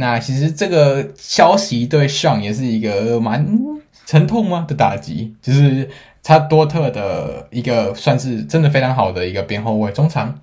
[0.00, 3.44] 那其实这个消息对上也是一个蛮
[4.06, 5.90] 沉痛吗的打击，就是
[6.22, 10.38] 他多特的一个算是真的非常好的一个边后卫中场，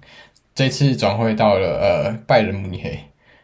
[0.53, 2.99] 这次转会到了呃拜仁慕尼黑。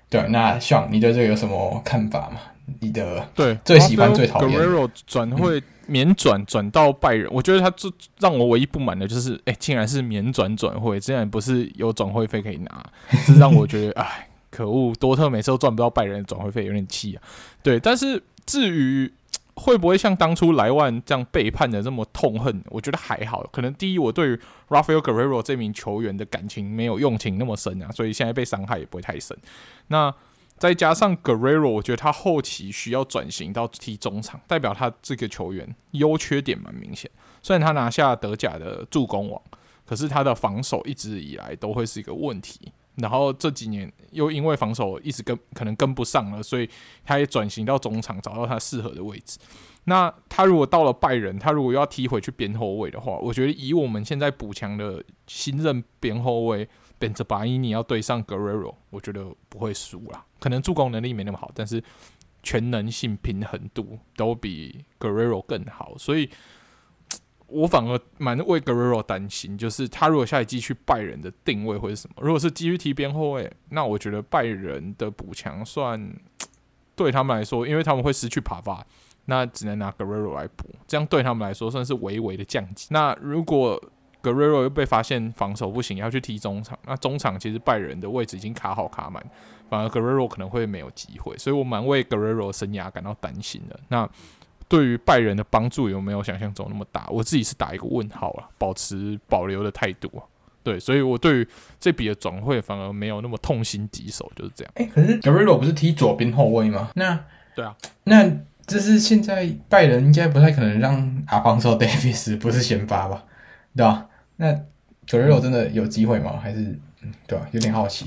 [0.09, 2.41] 对，那上你对这个有什么看法吗？
[2.81, 7.89] 你的对最喜欢最讨厌 Guerrero 转会免转转到拜仁，我觉得他最
[8.19, 12.85] 让我唯一不满的就是，哎，竟然是免转转会，竟然不是有转会费可以拿，
[13.25, 14.27] 这让我觉得哎。
[14.51, 17.23] 可恶，多特每次都赚不到拜仁的转会费，有点气啊。
[17.63, 19.11] 对，但是至于
[19.55, 22.63] 会不会像当初莱万这样背叛的这么痛恨？
[22.69, 24.39] 我觉得还好，可能第一，我对于
[24.69, 29.37] Rafael Guerrero 这名球员的感情没有用情那么深啊，所以现在被伤害也不会太深。
[29.87, 30.11] 那
[30.57, 37.11] 再加上 Guerrero，我觉得他后期需要转型到踢中场，代表他这个球员优缺点蛮明显。
[37.43, 39.41] 虽然他拿下德甲的助攻王，
[39.85, 42.71] 可是他的防守一直以来都会是一个问题。
[42.95, 46.69] 然后这几年又因为防守一直跟可能跟不上了，所以
[47.05, 49.39] 他也转型到中场，找到他适合的位置。
[49.85, 56.67] 那他如果到了拜仁，他如果要踢回去边后卫的话，我觉得以我们现在补强的新任边后卫
[56.99, 60.25] 本泽巴伊尼要对上 Guerrero，我觉得不会输啦。
[60.39, 61.83] 可能助攻能力没那么好，但是
[62.43, 66.29] 全能性、平衡度都比 Guerrero 更好，所以。
[67.51, 72.15] 我反而蛮为 Guerrero 担心，就是他如果下一季去拜仁的定位会是什么？
[72.21, 76.13] 如果是继续踢边后卫，那我觉得拜仁的补强算
[76.95, 78.85] 对他们来说，因为他们会失去帕巴，
[79.25, 82.87] 那只能拿 Guerrero 来补，这样对他们来说算是微微的降级。
[82.91, 83.81] 那如果
[84.23, 89.23] Guerrero 又被发现防守不行，要去踢中场，那中场其实拜仁的位置已经卡好卡满，
[89.67, 93.79] 反而 Guerrero 可能会没有机会，所以我蛮为 Guerrero 生涯感到担心的。
[93.87, 94.07] 那
[94.71, 97.05] 对于拜仁的帮助有没有想象中那么大？
[97.09, 100.23] 我自己是打一个问号啊，保持保留的态度啊。
[100.63, 101.47] 对，所以我对于
[101.77, 104.71] 这笔的转会反而没有那么痛心疾首，就是这样。
[104.75, 106.89] 哎，可是 Guerrero 不是踢左边后卫吗？
[106.95, 107.19] 那
[107.53, 108.31] 对啊，那
[108.65, 113.25] 这是现在拜仁应该不太可能让阿方索·戴维斯不是先发吧？
[113.75, 114.07] 对吧？
[114.37, 114.53] 那
[115.05, 116.39] Guerrero 真的有机会吗？
[116.41, 116.79] 还是
[117.27, 117.45] 对吧？
[117.51, 118.05] 有点好奇。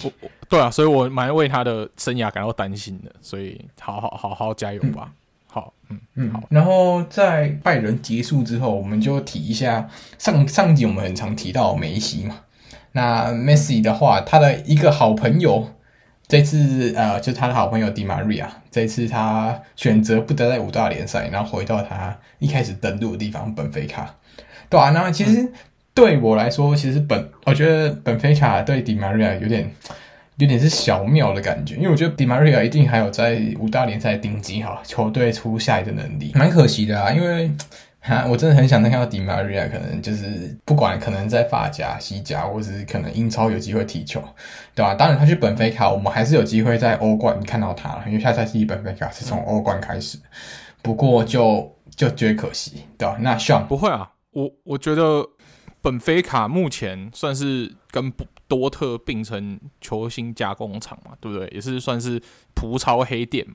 [0.49, 3.15] 对啊，所以我蛮为他的生涯感到担心的。
[3.21, 5.12] 所以好好好好加油吧。
[5.12, 5.12] 嗯
[5.55, 6.43] 好，嗯嗯好。
[6.49, 9.89] 然后在拜仁结束之后，我们就提一下
[10.19, 12.41] 上上集我们很常提到梅西嘛。
[12.91, 15.71] 那梅西的话，他的一个好朋友，
[16.27, 24.13] 这次呃，就是他的好朋友迪玛瑞亚，这次他选择不得在五大联赛，然后回到他一开始登陆的地方本菲卡。
[24.69, 25.53] 对啊，那其实
[25.95, 29.71] 对我来说，其实本我觉得本菲卡对迪玛瑞亚有点。
[30.37, 37.12] 有点是小妙的感觉，因为我觉得迪玛利亚一定还有在五大联赛顶级哈球队出赛的能力，蛮可惜的啊。
[37.12, 37.49] 因为
[38.01, 44.20] 哈，我真的很想看到迪玛利亚，可能就是不管可能在法甲、西甲，或者是可能英超有机会踢球，
[44.74, 44.95] 对吧、啊？
[44.95, 50.18] 当然他去本菲卡，我们还是有机会在欧冠看到他，因为下赛季本菲卡是从欧冠开始。
[50.82, 53.18] 不过就就觉得可惜，对吧、啊？
[53.20, 55.24] 那 Sean 不会啊，我我觉得
[55.80, 58.26] 本菲卡目前算是跟不。
[58.49, 61.49] 多特并成球星加工厂嘛，对不对？
[61.49, 62.21] 也是算是
[62.55, 63.55] 葡超黑店嘛。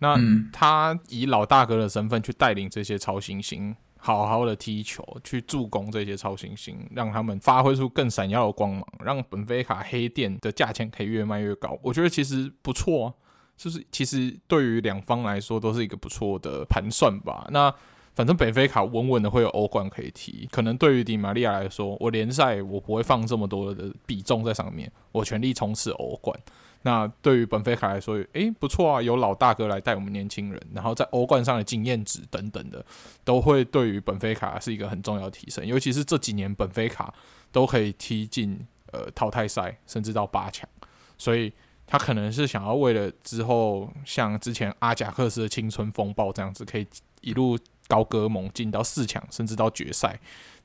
[0.00, 0.16] 那
[0.52, 11.78] 他以老大哥的身份去带领这些超新星，好好的踢球，去助攻这些超新星，让他们发挥出更闪耀的光芒，让本菲卡黑店的价钱可以越卖越高。
[11.82, 13.14] 我觉得其实不错啊，
[13.56, 17.46] 就是其实对于两方来说都是一个不错的盘算吧。
[17.50, 17.74] 那。
[18.14, 26.38] 反正本菲卡稳稳的会有欧冠可以踢，可能对于迪玛利亚来说，我联赛我不会放这么多的比重在上面，我全力冲刺欧冠。
[26.82, 32.84] 那对于本菲卡来说，诶、不错啊，有老大哥来带我们年轻人，然后在欧冠上的经验值等等的，
[33.24, 35.66] 都会对于本菲卡是一个很重要的提升。
[35.66, 37.12] 尤其是这几年本菲卡
[37.50, 40.68] 都可以踢进呃淘汰赛，甚至到八强，
[41.18, 41.52] 所以
[41.86, 46.86] 他可能是想要为了之后像之前阿贾克斯的青春风暴这样子，可以
[47.22, 47.58] 一路。
[47.88, 50.18] 高歌猛进到四强，甚至到决赛，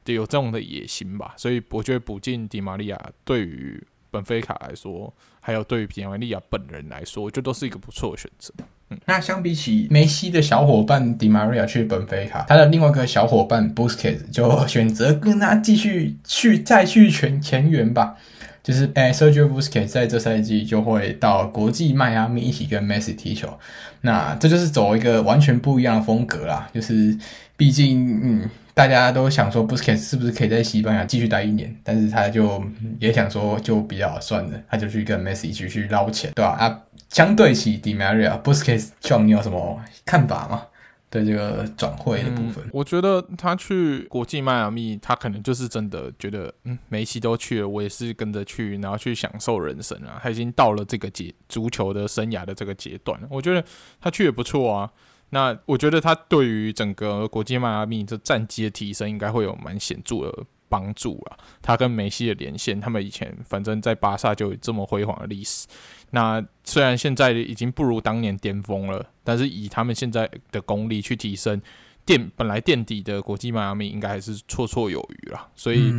[0.03, 1.33] 得有这种的野心吧。
[1.37, 8.53] 所以我觉得补进迪玛利亚对于本菲卡来说，还有对于迪玛利亚本人来说，我觉得都是一个不错的选择。
[8.89, 18.15] 嗯，那相比起梅西的小伙伴迪玛利亚去本菲卡，他的另外一个小伙伴 Busquets 就选择跟他继续去再续前前缘吧。
[18.61, 23.57] 就是，诶，Sergio Busquets 在这赛季就会到国际迈阿密一起跟 Messi 踢球。
[24.01, 26.69] 那这就是走一个完全不一样的风格啦。
[26.73, 27.17] 就是，
[27.57, 32.63] 毕竟，嗯，大家都想说 Busquets 是不是可以在西班牙继续待一年，但是他就
[32.99, 36.51] 也想说就比较算了，他就去跟 Messi 继续捞钱，对吧？
[36.51, 38.89] 啊，相对起 Di Maria，Busquets，
[39.23, 40.63] 你有什么看法吗？
[41.09, 50.19] 对这个转会的部分，嗯，我觉得他去国际迈阿密，他可能就是真的觉得，嗯，梅西都去了，我也是跟着去，然后去享受人生啊。
[50.21, 53.63] 他已经到了这个阶足球的生涯的这个阶段，我觉得
[53.99, 54.91] 他去也不错啊。
[55.31, 61.37] 那我觉得他对于整个国际迈阿密这战绩的提升，应该会有蛮显著的帮助啊。
[61.61, 65.67] 他跟梅西的连线，他们以前反正在巴萨就有这么辉煌的历史。
[66.11, 71.61] 那虽然现在已经不如当年巅峰了，但是以他们现在的功力去提升
[72.05, 75.47] 垫本来垫底的国际迈阿密，应该还是绰绰有余啦。
[75.55, 75.93] 所以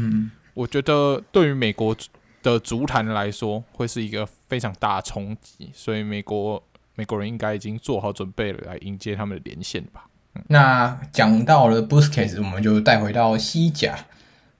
[0.54, 1.96] 我觉得对于美国
[2.42, 5.70] 的足坛来说，会是一个非常大的冲击。
[5.72, 6.60] 所以美国
[6.96, 10.06] 美国人应该已经做好准备了，来迎接他们的连线吧。
[10.48, 13.96] 那讲到了 Busquets，我们就带回到西甲。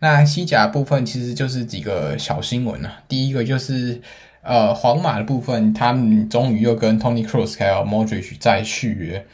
[0.01, 3.01] 那西甲部分其实就是几个小新闻啊。
[3.07, 4.01] 第一个就是
[4.43, 9.25] 呃，皇马的部分，他们终于又跟 Tony Kroos 还有 Modric 再续约，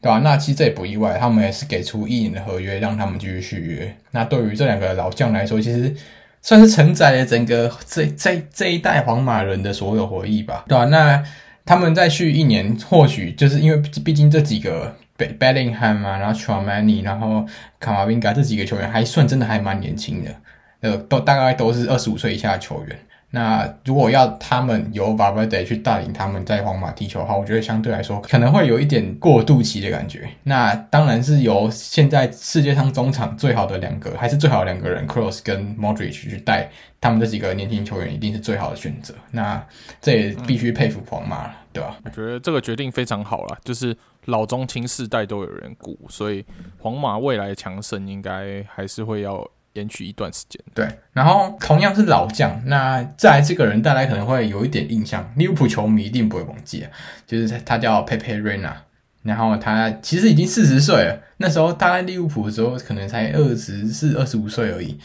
[0.00, 0.20] 对吧？
[0.24, 3.94] 那其实这也不意外，他们也是给出一年的合约让他们继续续约。
[4.12, 5.94] 那对于这两个老将来说，其实
[6.40, 10.86] 算是承载了整个这这这一代皇马人的所有回忆吧，对吧？
[10.86, 11.22] 那
[11.66, 14.96] 他们再续一年，或许就是因为毕竟这几个。
[15.16, 17.46] Bellingham 啊，然后 Tchouaméni，然后
[17.78, 20.34] 卡马宾加这几个球员还算真的还蛮年轻的，
[20.80, 22.98] 呃，都大概都是二十五岁以下的球员。
[23.30, 30.28] 那如果要他们由 Valverde 去带领他们在皇马踢球的话，我觉得相对来说可能会有一点过渡期的感觉。
[30.44, 39.12] 那当然是由现在世界上中场最好的两个，还是最好两个人，Kroos 跟 Modric 去带他们这几个年轻球员，一定是最好的选择。
[39.32, 39.60] 那
[40.00, 41.96] 这也必须佩服皇马了，对吧？
[42.04, 43.96] 我觉得这个决定非常好了，就是。
[44.26, 46.44] 老中青世代都有人顾，所以
[46.78, 50.60] 皇马未来强盛应该还是会要延续一段时间。
[50.72, 56.90] 对，然后同样是老将，那再来这个人大家可能会有一点印象，利物浦球迷一定不会忘记啊，
[57.26, 58.76] 就是他叫佩佩·瑞纳
[59.22, 64.98] 然后他其实已经四十岁了，那时候他在利物浦的时候可能才二十四、二十五岁而已，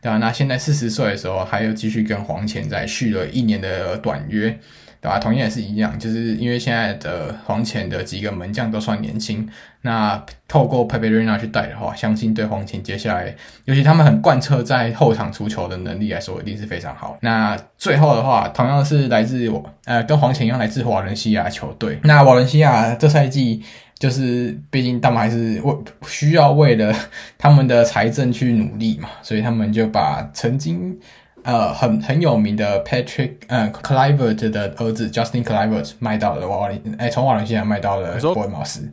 [0.00, 0.18] 对吧？
[0.18, 4.58] 那现在四十岁的时候，还有继续跟黄潜在续了一年的短约。
[5.06, 5.20] 对吧？
[5.20, 9.48] 同样也是一样，就是因为现在的黄潜的几个门将都算年轻，
[9.82, 13.32] 那透过 Pepe Reina 去带的话，相信对黄潜接下来，
[13.66, 17.16] 尤其他们很贯彻在后场出球的能力来说，一定是非常好。
[17.20, 22.00] 那最后的话，同样是来自我呃跟黄潜一样来自瓦伦西亚球队。
[22.02, 23.62] 那瓦伦西亚这赛季
[24.00, 25.76] 就是，毕竟他们还是为
[26.08, 26.92] 需要为了
[27.38, 30.98] 他们的财政去努力嘛，所以他们就把曾经。
[31.46, 38.92] 呃，很很有名的 Patrick，呃，Kluivert 的儿子 Justin Kluivert 卖到了瓦伦，哎，从瓦伦西亚卖到了伯恩茅斯，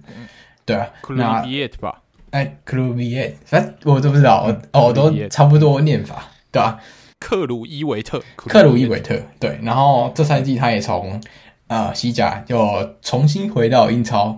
[0.63, 1.99] 对啊，那 Kluivert 吧，
[2.29, 6.79] 哎，Kluivert，反正我都不知道，我哦，都差不多念法，对吧？
[7.19, 11.19] 克鲁伊维特，克鲁伊维特，对，然后这赛季他也从
[11.65, 14.37] 呃西甲又重新回到英超，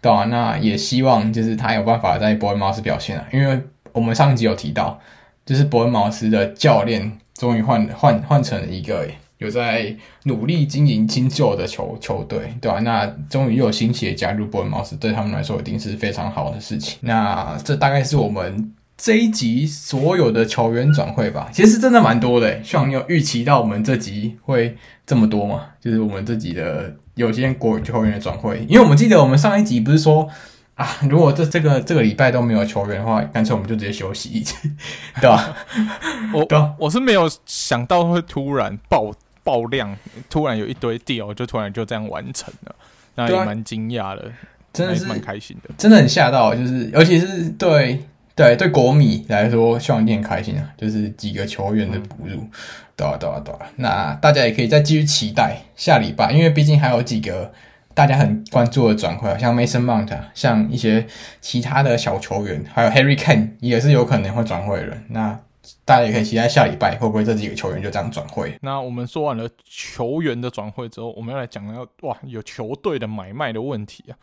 [0.00, 0.26] 对吧？
[0.26, 3.60] 那也希望就是他有办法在伯恩茅斯表现啊，因为
[3.90, 5.00] 我们上一集有提到，
[5.44, 7.18] 就是伯恩茅斯的教练。
[7.36, 9.06] 终于换换换成一个
[9.38, 12.80] 有在努力经营新旧的球球队，对吧？
[12.80, 16.98] 那终于又有新血加入伯恩茅斯，对他们来说一定是非常好的事情。
[17.02, 21.50] 那这大概是我们这一集所有的球员转会吧。
[21.52, 24.74] 其实真的蛮多的，希望你有预期到我们这集会
[25.04, 25.66] 这么多嘛？
[25.80, 30.28] 就是我们这集的有些国球员的转会，因为我们记得我们上一集不是说。
[30.76, 34.68] 啊， 如果这这个这个礼拜都没有球员的话，干脆我们就直接休息一次，
[35.20, 35.56] 对吧？
[36.32, 39.10] 我对我是没有想到会突然爆
[39.42, 39.96] 爆量，
[40.28, 42.74] 突然有一堆 deal，就突然就这样完成了，
[43.14, 44.30] 那也蛮惊讶的，
[44.72, 48.04] 真的是蛮开心的，真的很吓到，就是尤其是对
[48.34, 52.46] 对对国米来说，希望你很开心啊，就是几个球员的补入，
[52.94, 57.50] 对啊对啊对啊，那大家也可以再继续期待下礼拜，因为毕竟还有几个。
[57.96, 61.06] 大家很关注的转会，像 Mason Mount，像一些
[61.40, 64.98] 其他的小球员，还有 Harry Kane 也是有可能会转会的。
[65.08, 65.40] 那
[65.86, 68.54] 大家也可以期待下礼拜会不会这几个球员就这样转会。
[68.60, 74.18] 那我们说完了球员的转会之后，我们要来讲要哇，有球队的买卖的问题啊。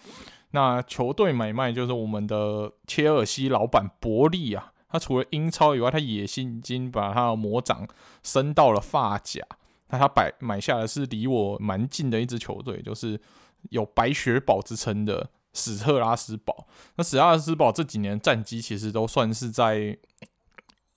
[0.52, 6.28] 那球队买卖就是我们的切尔西老板伯利啊，他除了英超以外，他也已
[6.62, 7.88] 经把他的魔掌
[8.22, 9.42] 伸到了法甲。
[9.90, 13.20] 那他买买下的是离我蛮近的一支球队，就是。
[13.70, 19.98] 有白雪堡之称的史特拉斯堡，那史特拉斯堡这几年战绩其实都算是在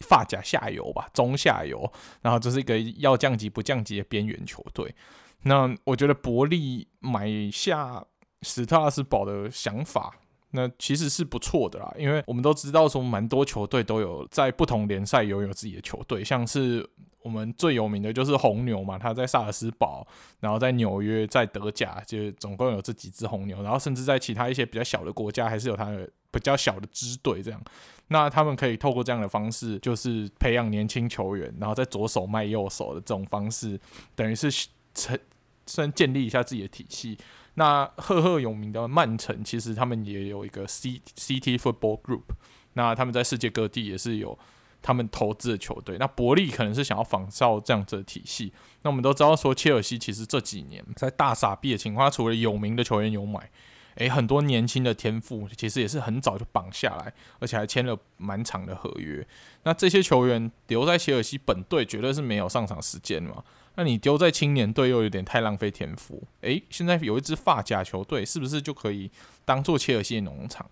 [0.00, 1.90] 发甲下游吧，中下游，
[2.22, 4.94] 然后这是一个要降级不降级的边缘球队。
[5.42, 8.04] 那我觉得伯利买下
[8.42, 10.18] 史特拉斯堡的想法，
[10.56, 16.84] 那其实是不错的啦，因为我们都知道说，蛮多球队都有在不同联赛拥有自己的球队，像是。
[17.22, 20.06] 我们最有名的就是红牛嘛，他在萨尔斯堡，
[20.38, 27.60] 然后在纽约，在德甲，就总共有这几只红牛，然后甚至在其他一些比较小的国家，还是有他的比较小的支队这样。
[28.06, 33.76] 那他们可以透过这样的方式，就是培养年轻球员，然后在左手卖右手的这种方式，
[34.14, 34.48] 等于是
[34.94, 35.18] 成
[35.66, 37.18] 先建立一下自己的体系。
[37.54, 42.22] 那赫赫有名的曼城，其实他们也有一个 C CT Football Group，
[42.74, 44.38] 那他们在世界各地也是有。
[44.82, 48.52] 他们投资的球队，那伯利可能是想要仿照这样子的体系。
[48.82, 53.50] 那我们都知道说，切尔西其实这几年在大傻逼的情况下，除了有名的球员有买，
[53.96, 59.26] 诶、很多年轻的天赋其实也是很早就绑下来，而且还签了蛮长的合约。
[59.64, 63.42] 那这些球员留在切尔西本队绝对是没有上场时间嘛？
[63.76, 66.22] 那你丢在青年队又有点太浪费天赋。
[66.40, 69.10] 诶、现在有一支发甲球队，是不是就可以
[69.44, 70.68] 当做切尔西的农场？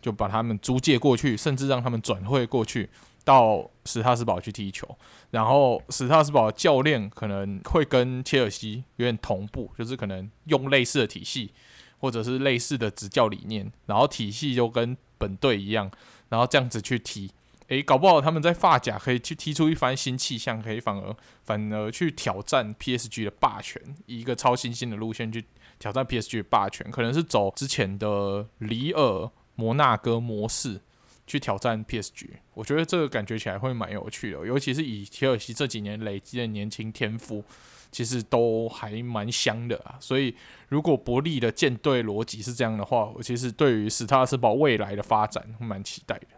[0.00, 2.88] 就把他们租借过去，甚至让他们转会过去
[3.24, 4.88] 到史塔斯堡去踢球。
[5.30, 11.52] 然后史塔斯堡教练可能会跟切尔西有点同步，就是可能用类似的体系，
[11.98, 15.90] 或者是类似的执教理念，然后体系就跟本队一样，
[16.28, 17.32] 然后这样子去踢。
[17.68, 25.44] 诶，搞不好他们在法甲可以去踢出一番新气象，可以反而反而去挑战 PSG 的霸权，以一个超新星的路线去
[25.78, 30.80] 挑战 PSG 的霸权，可能是走之前的里尔、摩纳哥模式
[31.26, 32.28] 去挑战 PSG。
[32.54, 37.44] 我觉得这个感觉起来会蛮有趣的，尤其是以切尔西这几年累积的年轻天赋，
[37.92, 39.96] 其实都还蛮香的啊。
[40.00, 40.34] 所以
[40.70, 46.28] 如果伯利的建队逻辑是这样的话，我其实对于史塔斯堡未来的发展蛮期待的。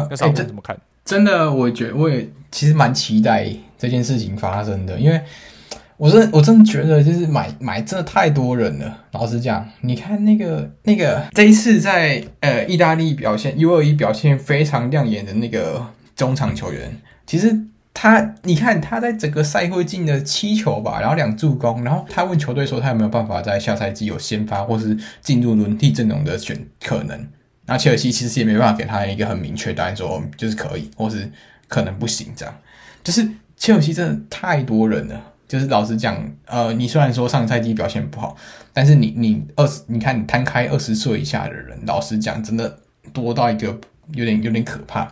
[0.00, 0.06] 嗯。
[0.10, 0.76] 那上面怎么看？
[1.04, 5.20] 真的，我觉得我也其实蛮期待这件事情发生的，因为
[5.98, 9.04] 我真的我真的觉得就是买买真的太多人了。
[9.12, 15.86] 老实讲，你看那个那个这一次在呃意大利表现 U 二一表现非常亮眼的那个
[16.16, 17.54] 中场球员，其实
[17.92, 27.28] 他你看他在整个赛会进了七球吧，然后两助攻，然后他问球队说他有没有办法在下赛季有先发或是进入轮替阵容的选可能。
[27.66, 31.30] 那切尔西其实也没办法给他一个很明确答案，说就是可以，或是
[31.68, 32.54] 可能不行这样。
[33.02, 35.32] 就是切尔西真的太多人了。
[35.46, 38.34] 就是老实讲，呃，你虽然说上赛季表现不好，
[38.72, 42.78] 但是你你二十，你看你摊开二十岁以下的人，老实讲，真的
[43.12, 43.66] 多到一个
[44.14, 45.04] 有点有点可怕，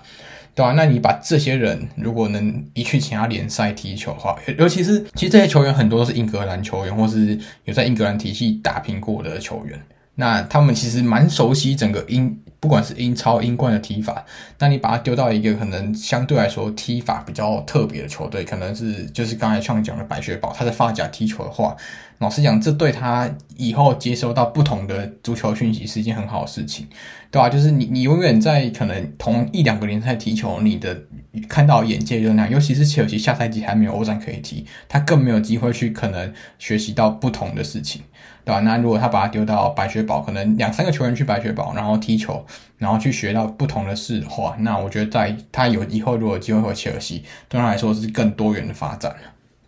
[0.54, 0.72] 对吧、啊？
[0.72, 9.78] 那你把这些人如果能移去其他联赛踢球的话，尤其是其实这些球员很多都是英格兰球员，或是有在英格兰体系打拼过的球员。
[10.14, 14.24] 那他们其实蛮熟悉整个英，不管是英超、英冠的踢法。
[14.58, 21.74] 那你把他丢到一个可能相对来说踢法比较特别的球队，可能是就是刚才创讲的白雪宝，他在发甲踢球的话，
[22.18, 26.86] 老实讲，这对他以后接收到不同的足球讯息是一件很好的事情，
[27.30, 27.48] 对吧？
[27.48, 31.04] 就是你你永远在可能同一两个联赛踢球，你的
[31.48, 38.02] 看到眼界就那样，尤其是切尔西下赛季还没有欧战可以踢，他更没有机会去可能学习到不同的事情。
[38.44, 38.60] 对吧？
[38.60, 42.44] 那如果他把他丢到白雪堡，可能两三个球员去白雪堡，然后踢球，
[42.78, 49.14] 然后去学到不同的事的话，那我觉得在他有以后如果有机会回切尔西，对他来说是更多元的发展，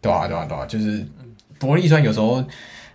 [0.00, 0.26] 对吧？
[0.26, 0.44] 对吧？
[0.44, 0.66] 对吧？
[0.66, 1.06] 就是
[1.58, 2.44] 伯利虽然有时候，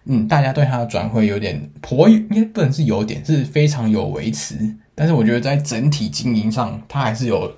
[0.06, 4.58] 嗯，大家对他的转会有点颇，应该不能是有点，是非常有维持，
[4.96, 7.52] 但是我觉得在整体经营上，他还是有。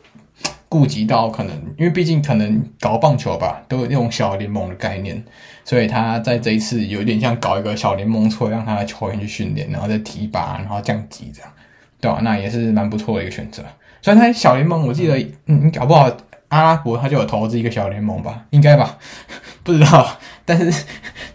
[0.72, 5.22] 顾及到可能，因为毕竟可能搞棒球吧，都有那种小联盟的概念，
[5.66, 11.52] 所以他在这一次有点像搞一个小联盟出来，让他的球员去训练，然后再提拔，然后降级这样，
[12.00, 12.22] 对吧？
[12.24, 13.62] 那也是蛮不错的一个选择。
[14.02, 16.10] 虽然他小联盟，我记得，嗯，你搞不好
[16.48, 18.98] 阿拉伯他就有投资一个小联盟吧， 应该吧？
[19.64, 20.86] 不知道， 但是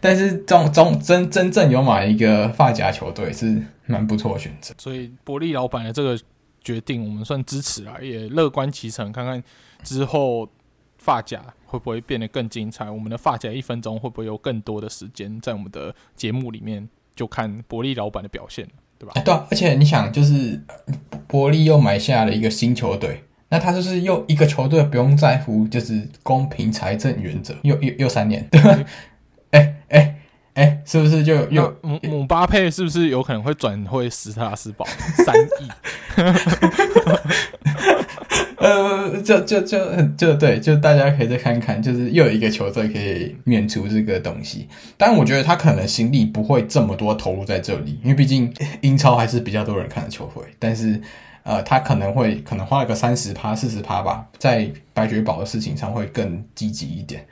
[0.00, 4.74] 但是中中真真正有买一个发夹球队是蛮不错的选择。
[4.78, 6.18] 所以伯利老板的这个。
[6.66, 9.40] 决定我们算支持啊，也乐观其成，看看
[9.84, 10.48] 之后
[10.98, 12.90] 发甲会不会变得更精彩。
[12.90, 16.88] 我们的发甲一分钟会不会有更多的时间在我们的节目里面？
[17.14, 18.66] 就看伯利老板的表现，
[18.98, 19.12] 对吧？
[19.14, 20.60] 欸、对啊，而且你想，就是
[21.28, 28.70] 伯利又买下了一个新球队，那他就是又一个球队不用在乎就是公平财政原则，又又又三年，对吧？
[29.52, 29.98] 哎哎、欸。
[29.98, 30.12] 欸
[30.56, 32.70] 哎、欸，是不是就有姆姆巴佩？
[32.70, 34.86] 是不是有可能会转会斯特拉斯堡
[35.24, 35.68] 三亿？
[38.56, 39.78] 呃，就就就
[40.16, 44.66] 就对，就大家可以再看看，就是又有一个球队可以免除这个东西。
[44.96, 48.50] 但我觉得他可能心力不会这么多投入在这里，因为毕竟
[48.80, 50.42] 英超还是比较多人看的球会。
[50.58, 50.98] 但是
[51.42, 57.26] 呃，他可能会可能花了个三十趴、四十趴吧，在白爵堡的事情上会更积极一点。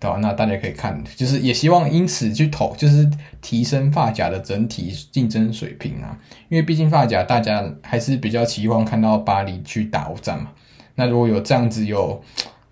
[0.00, 0.16] 对吧？
[0.22, 3.08] 那大家可以看，就是也希望因此去投，就是
[3.42, 6.18] 提升发夹的整体竞争水平啊。
[6.48, 10.52] 因为毕竟发夹大家还是比较期望看到巴黎去打欧战嘛。
[10.94, 12.18] 那如果有这样子有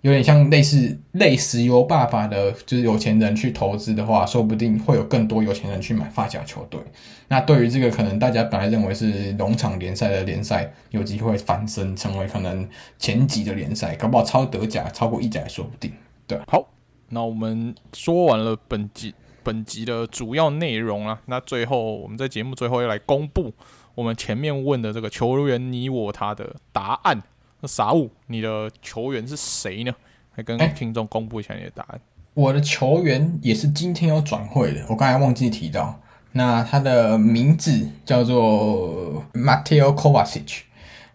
[0.01, 6.79] 有点像类似类石油爸爸的，就是有钱人去投资的话，说不定会有更多有钱人去买发夹球队。
[7.27, 12.67] 那对于这个可能大家本来认为是农场联赛的联赛，有机会翻身成为可能
[12.97, 15.93] 前几的联赛，搞不好超德甲、超过意甲也说不定。
[16.25, 16.67] 对，好。
[17.09, 23.53] 那我们说完了本集本集的主要内容啊，那最后我们在节目最后要来公布
[23.95, 27.21] 我们前面问的这个球员你我他的答案。
[27.61, 29.93] 那傻物，你的球员是谁呢？
[30.35, 31.95] 来跟听众公布一下你的答案。
[31.95, 32.01] 欸，
[32.33, 35.99] 我的球员也是今天有转会的，我刚才忘记提到。
[36.31, 40.61] 那他的名字叫做 Mateo Kovacic。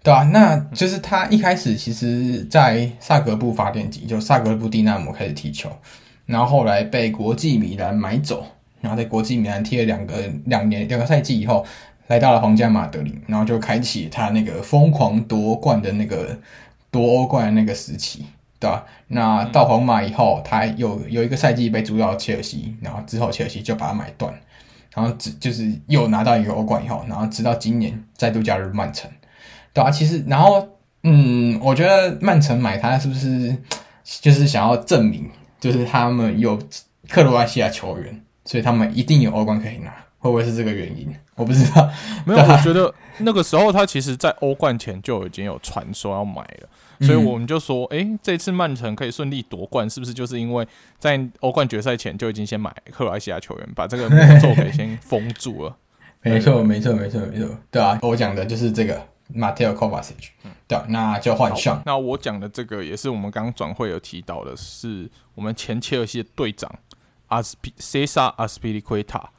[0.04, 5.70] 对啊，那就是他一开始其实，在萨格布发电机，就萨格布蒂纳姆开始踢球，
[6.26, 8.46] 然后后来被国际米兰买走，
[8.82, 11.64] 然后在国际米兰踢了两个两年两个赛季以后，
[12.08, 16.38] 来到了皇家马德里，然后就开启他那个疯狂夺冠的那个
[16.90, 18.26] 夺欧冠的那个时期，
[18.60, 18.84] 对吧？
[19.08, 24.34] 那到皇马以后，他有有一个赛季被租到切尔西，然后之后切尔西就把他买断，
[24.94, 29.10] 然后只就是又拿到一个欧冠以后，然后直到今年再度加入曼城，
[29.74, 30.66] 对啊，其实，然后，
[31.02, 33.54] 嗯，我觉得曼城买他是不是
[34.22, 35.28] 就是想要证明，
[35.60, 36.58] 就是他们有
[37.08, 39.92] 克罗埃西亚球员，所以他们一定有欧冠可以拿。
[40.18, 41.14] 会不会是这个原因？
[41.34, 41.86] 我不知道。
[42.24, 46.68] 没有，我觉得那个时候他其实，在欧冠前就已经有传说要买了，
[47.00, 50.66] 嗯、所以我们就说，哎、欸，这次曼城可以顺利夺冠，是不是就是因为
[50.98, 55.76] 在欧冠决赛前就已经先买克罗埃西亚球员，把这个魔咒给先封住了？
[56.24, 57.46] 没错，没错，没错，没错。
[57.70, 60.30] 对啊，我讲的就是这个 Mateo Kovacic。
[60.68, 61.82] 对，那就换上。
[61.84, 66.72] 那我讲的这个也是我们刚刚转会有提到的，是我们前切尔西的队长
[67.26, 69.30] 阿斯皮塞萨阿斯皮利奎塔。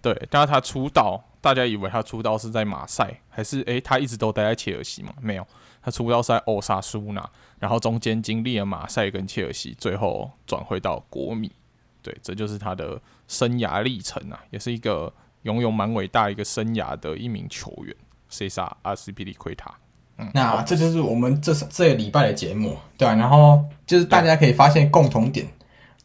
[0.00, 5.12] 对，但是他出道，大家以为他出道是在马赛，还是诶，他一直都待在切尔西吗？
[5.20, 5.46] 没有，
[5.82, 11.52] 他出道是在欧萨苏纳，然后中间经历了马赛跟切尔西，最后转回到国米。
[12.00, 12.98] 对，这就是他的
[13.28, 17.94] 生涯历程啊，也是一个拥有蛮伟大一个生涯的一名球员。
[18.30, 19.70] 塞萨阿斯皮利奎塔。
[20.16, 25.46] 嗯，那这就是我们这这个礼拜的节目，对啊，然后就是大家可以发现共同点，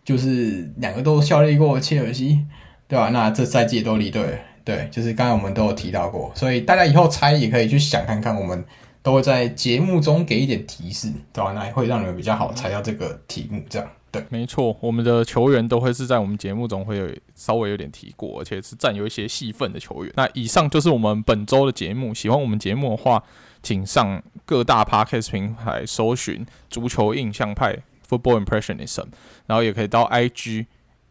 [0.04, 2.46] 就是两个都效力过切尔西。
[2.88, 8.64] 对吧、那这赛季都离队，对，就是刚才我们都有提到过，所以大家以后猜也可以去想看看，我们
[9.02, 13.88] 都会在节目中给一点提示，对吧、那会让你们比较好猜到这个题目，这样
[14.30, 20.14] 没错，我们的球员都会是在我们节目中会有稍微有点提过，而且是占有一些戏份的球员。
[20.16, 23.24] 那以上就是我们本周的节目，喜欢我们节目的话，
[23.64, 29.06] 请上各大 Podcast 平台搜寻“足球印象派 ”（Football Impressionism），
[29.48, 30.66] 然后也可以到 IG。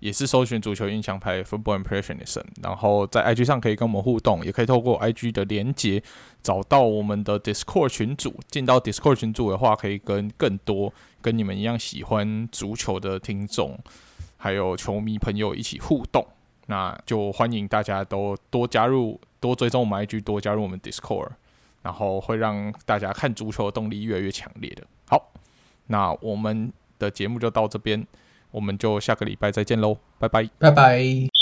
[0.04, 6.02] 也是搜寻足球印象派 Football Impressionism，然后在 IG 上可以跟我们互动，也可以透过 IG 的连结
[6.42, 8.38] 找到我们的 Discord 群组。
[8.50, 10.92] 进到 Discord 群组的话，可以跟更多
[11.22, 13.78] 跟你们一样喜欢足球的听众，
[14.36, 16.22] 还有球迷朋友一起互动。
[16.66, 21.30] 那就欢迎大家都多加入，多追踪我们 IG，多加入我们 Discord，
[21.80, 24.86] 然后会让大家看足球的动力越来越强烈的。
[25.08, 25.32] 好，
[25.86, 28.06] 那我们的节目就到这边。
[28.54, 31.33] 我们就下个礼拜再见喽，拜拜，拜拜。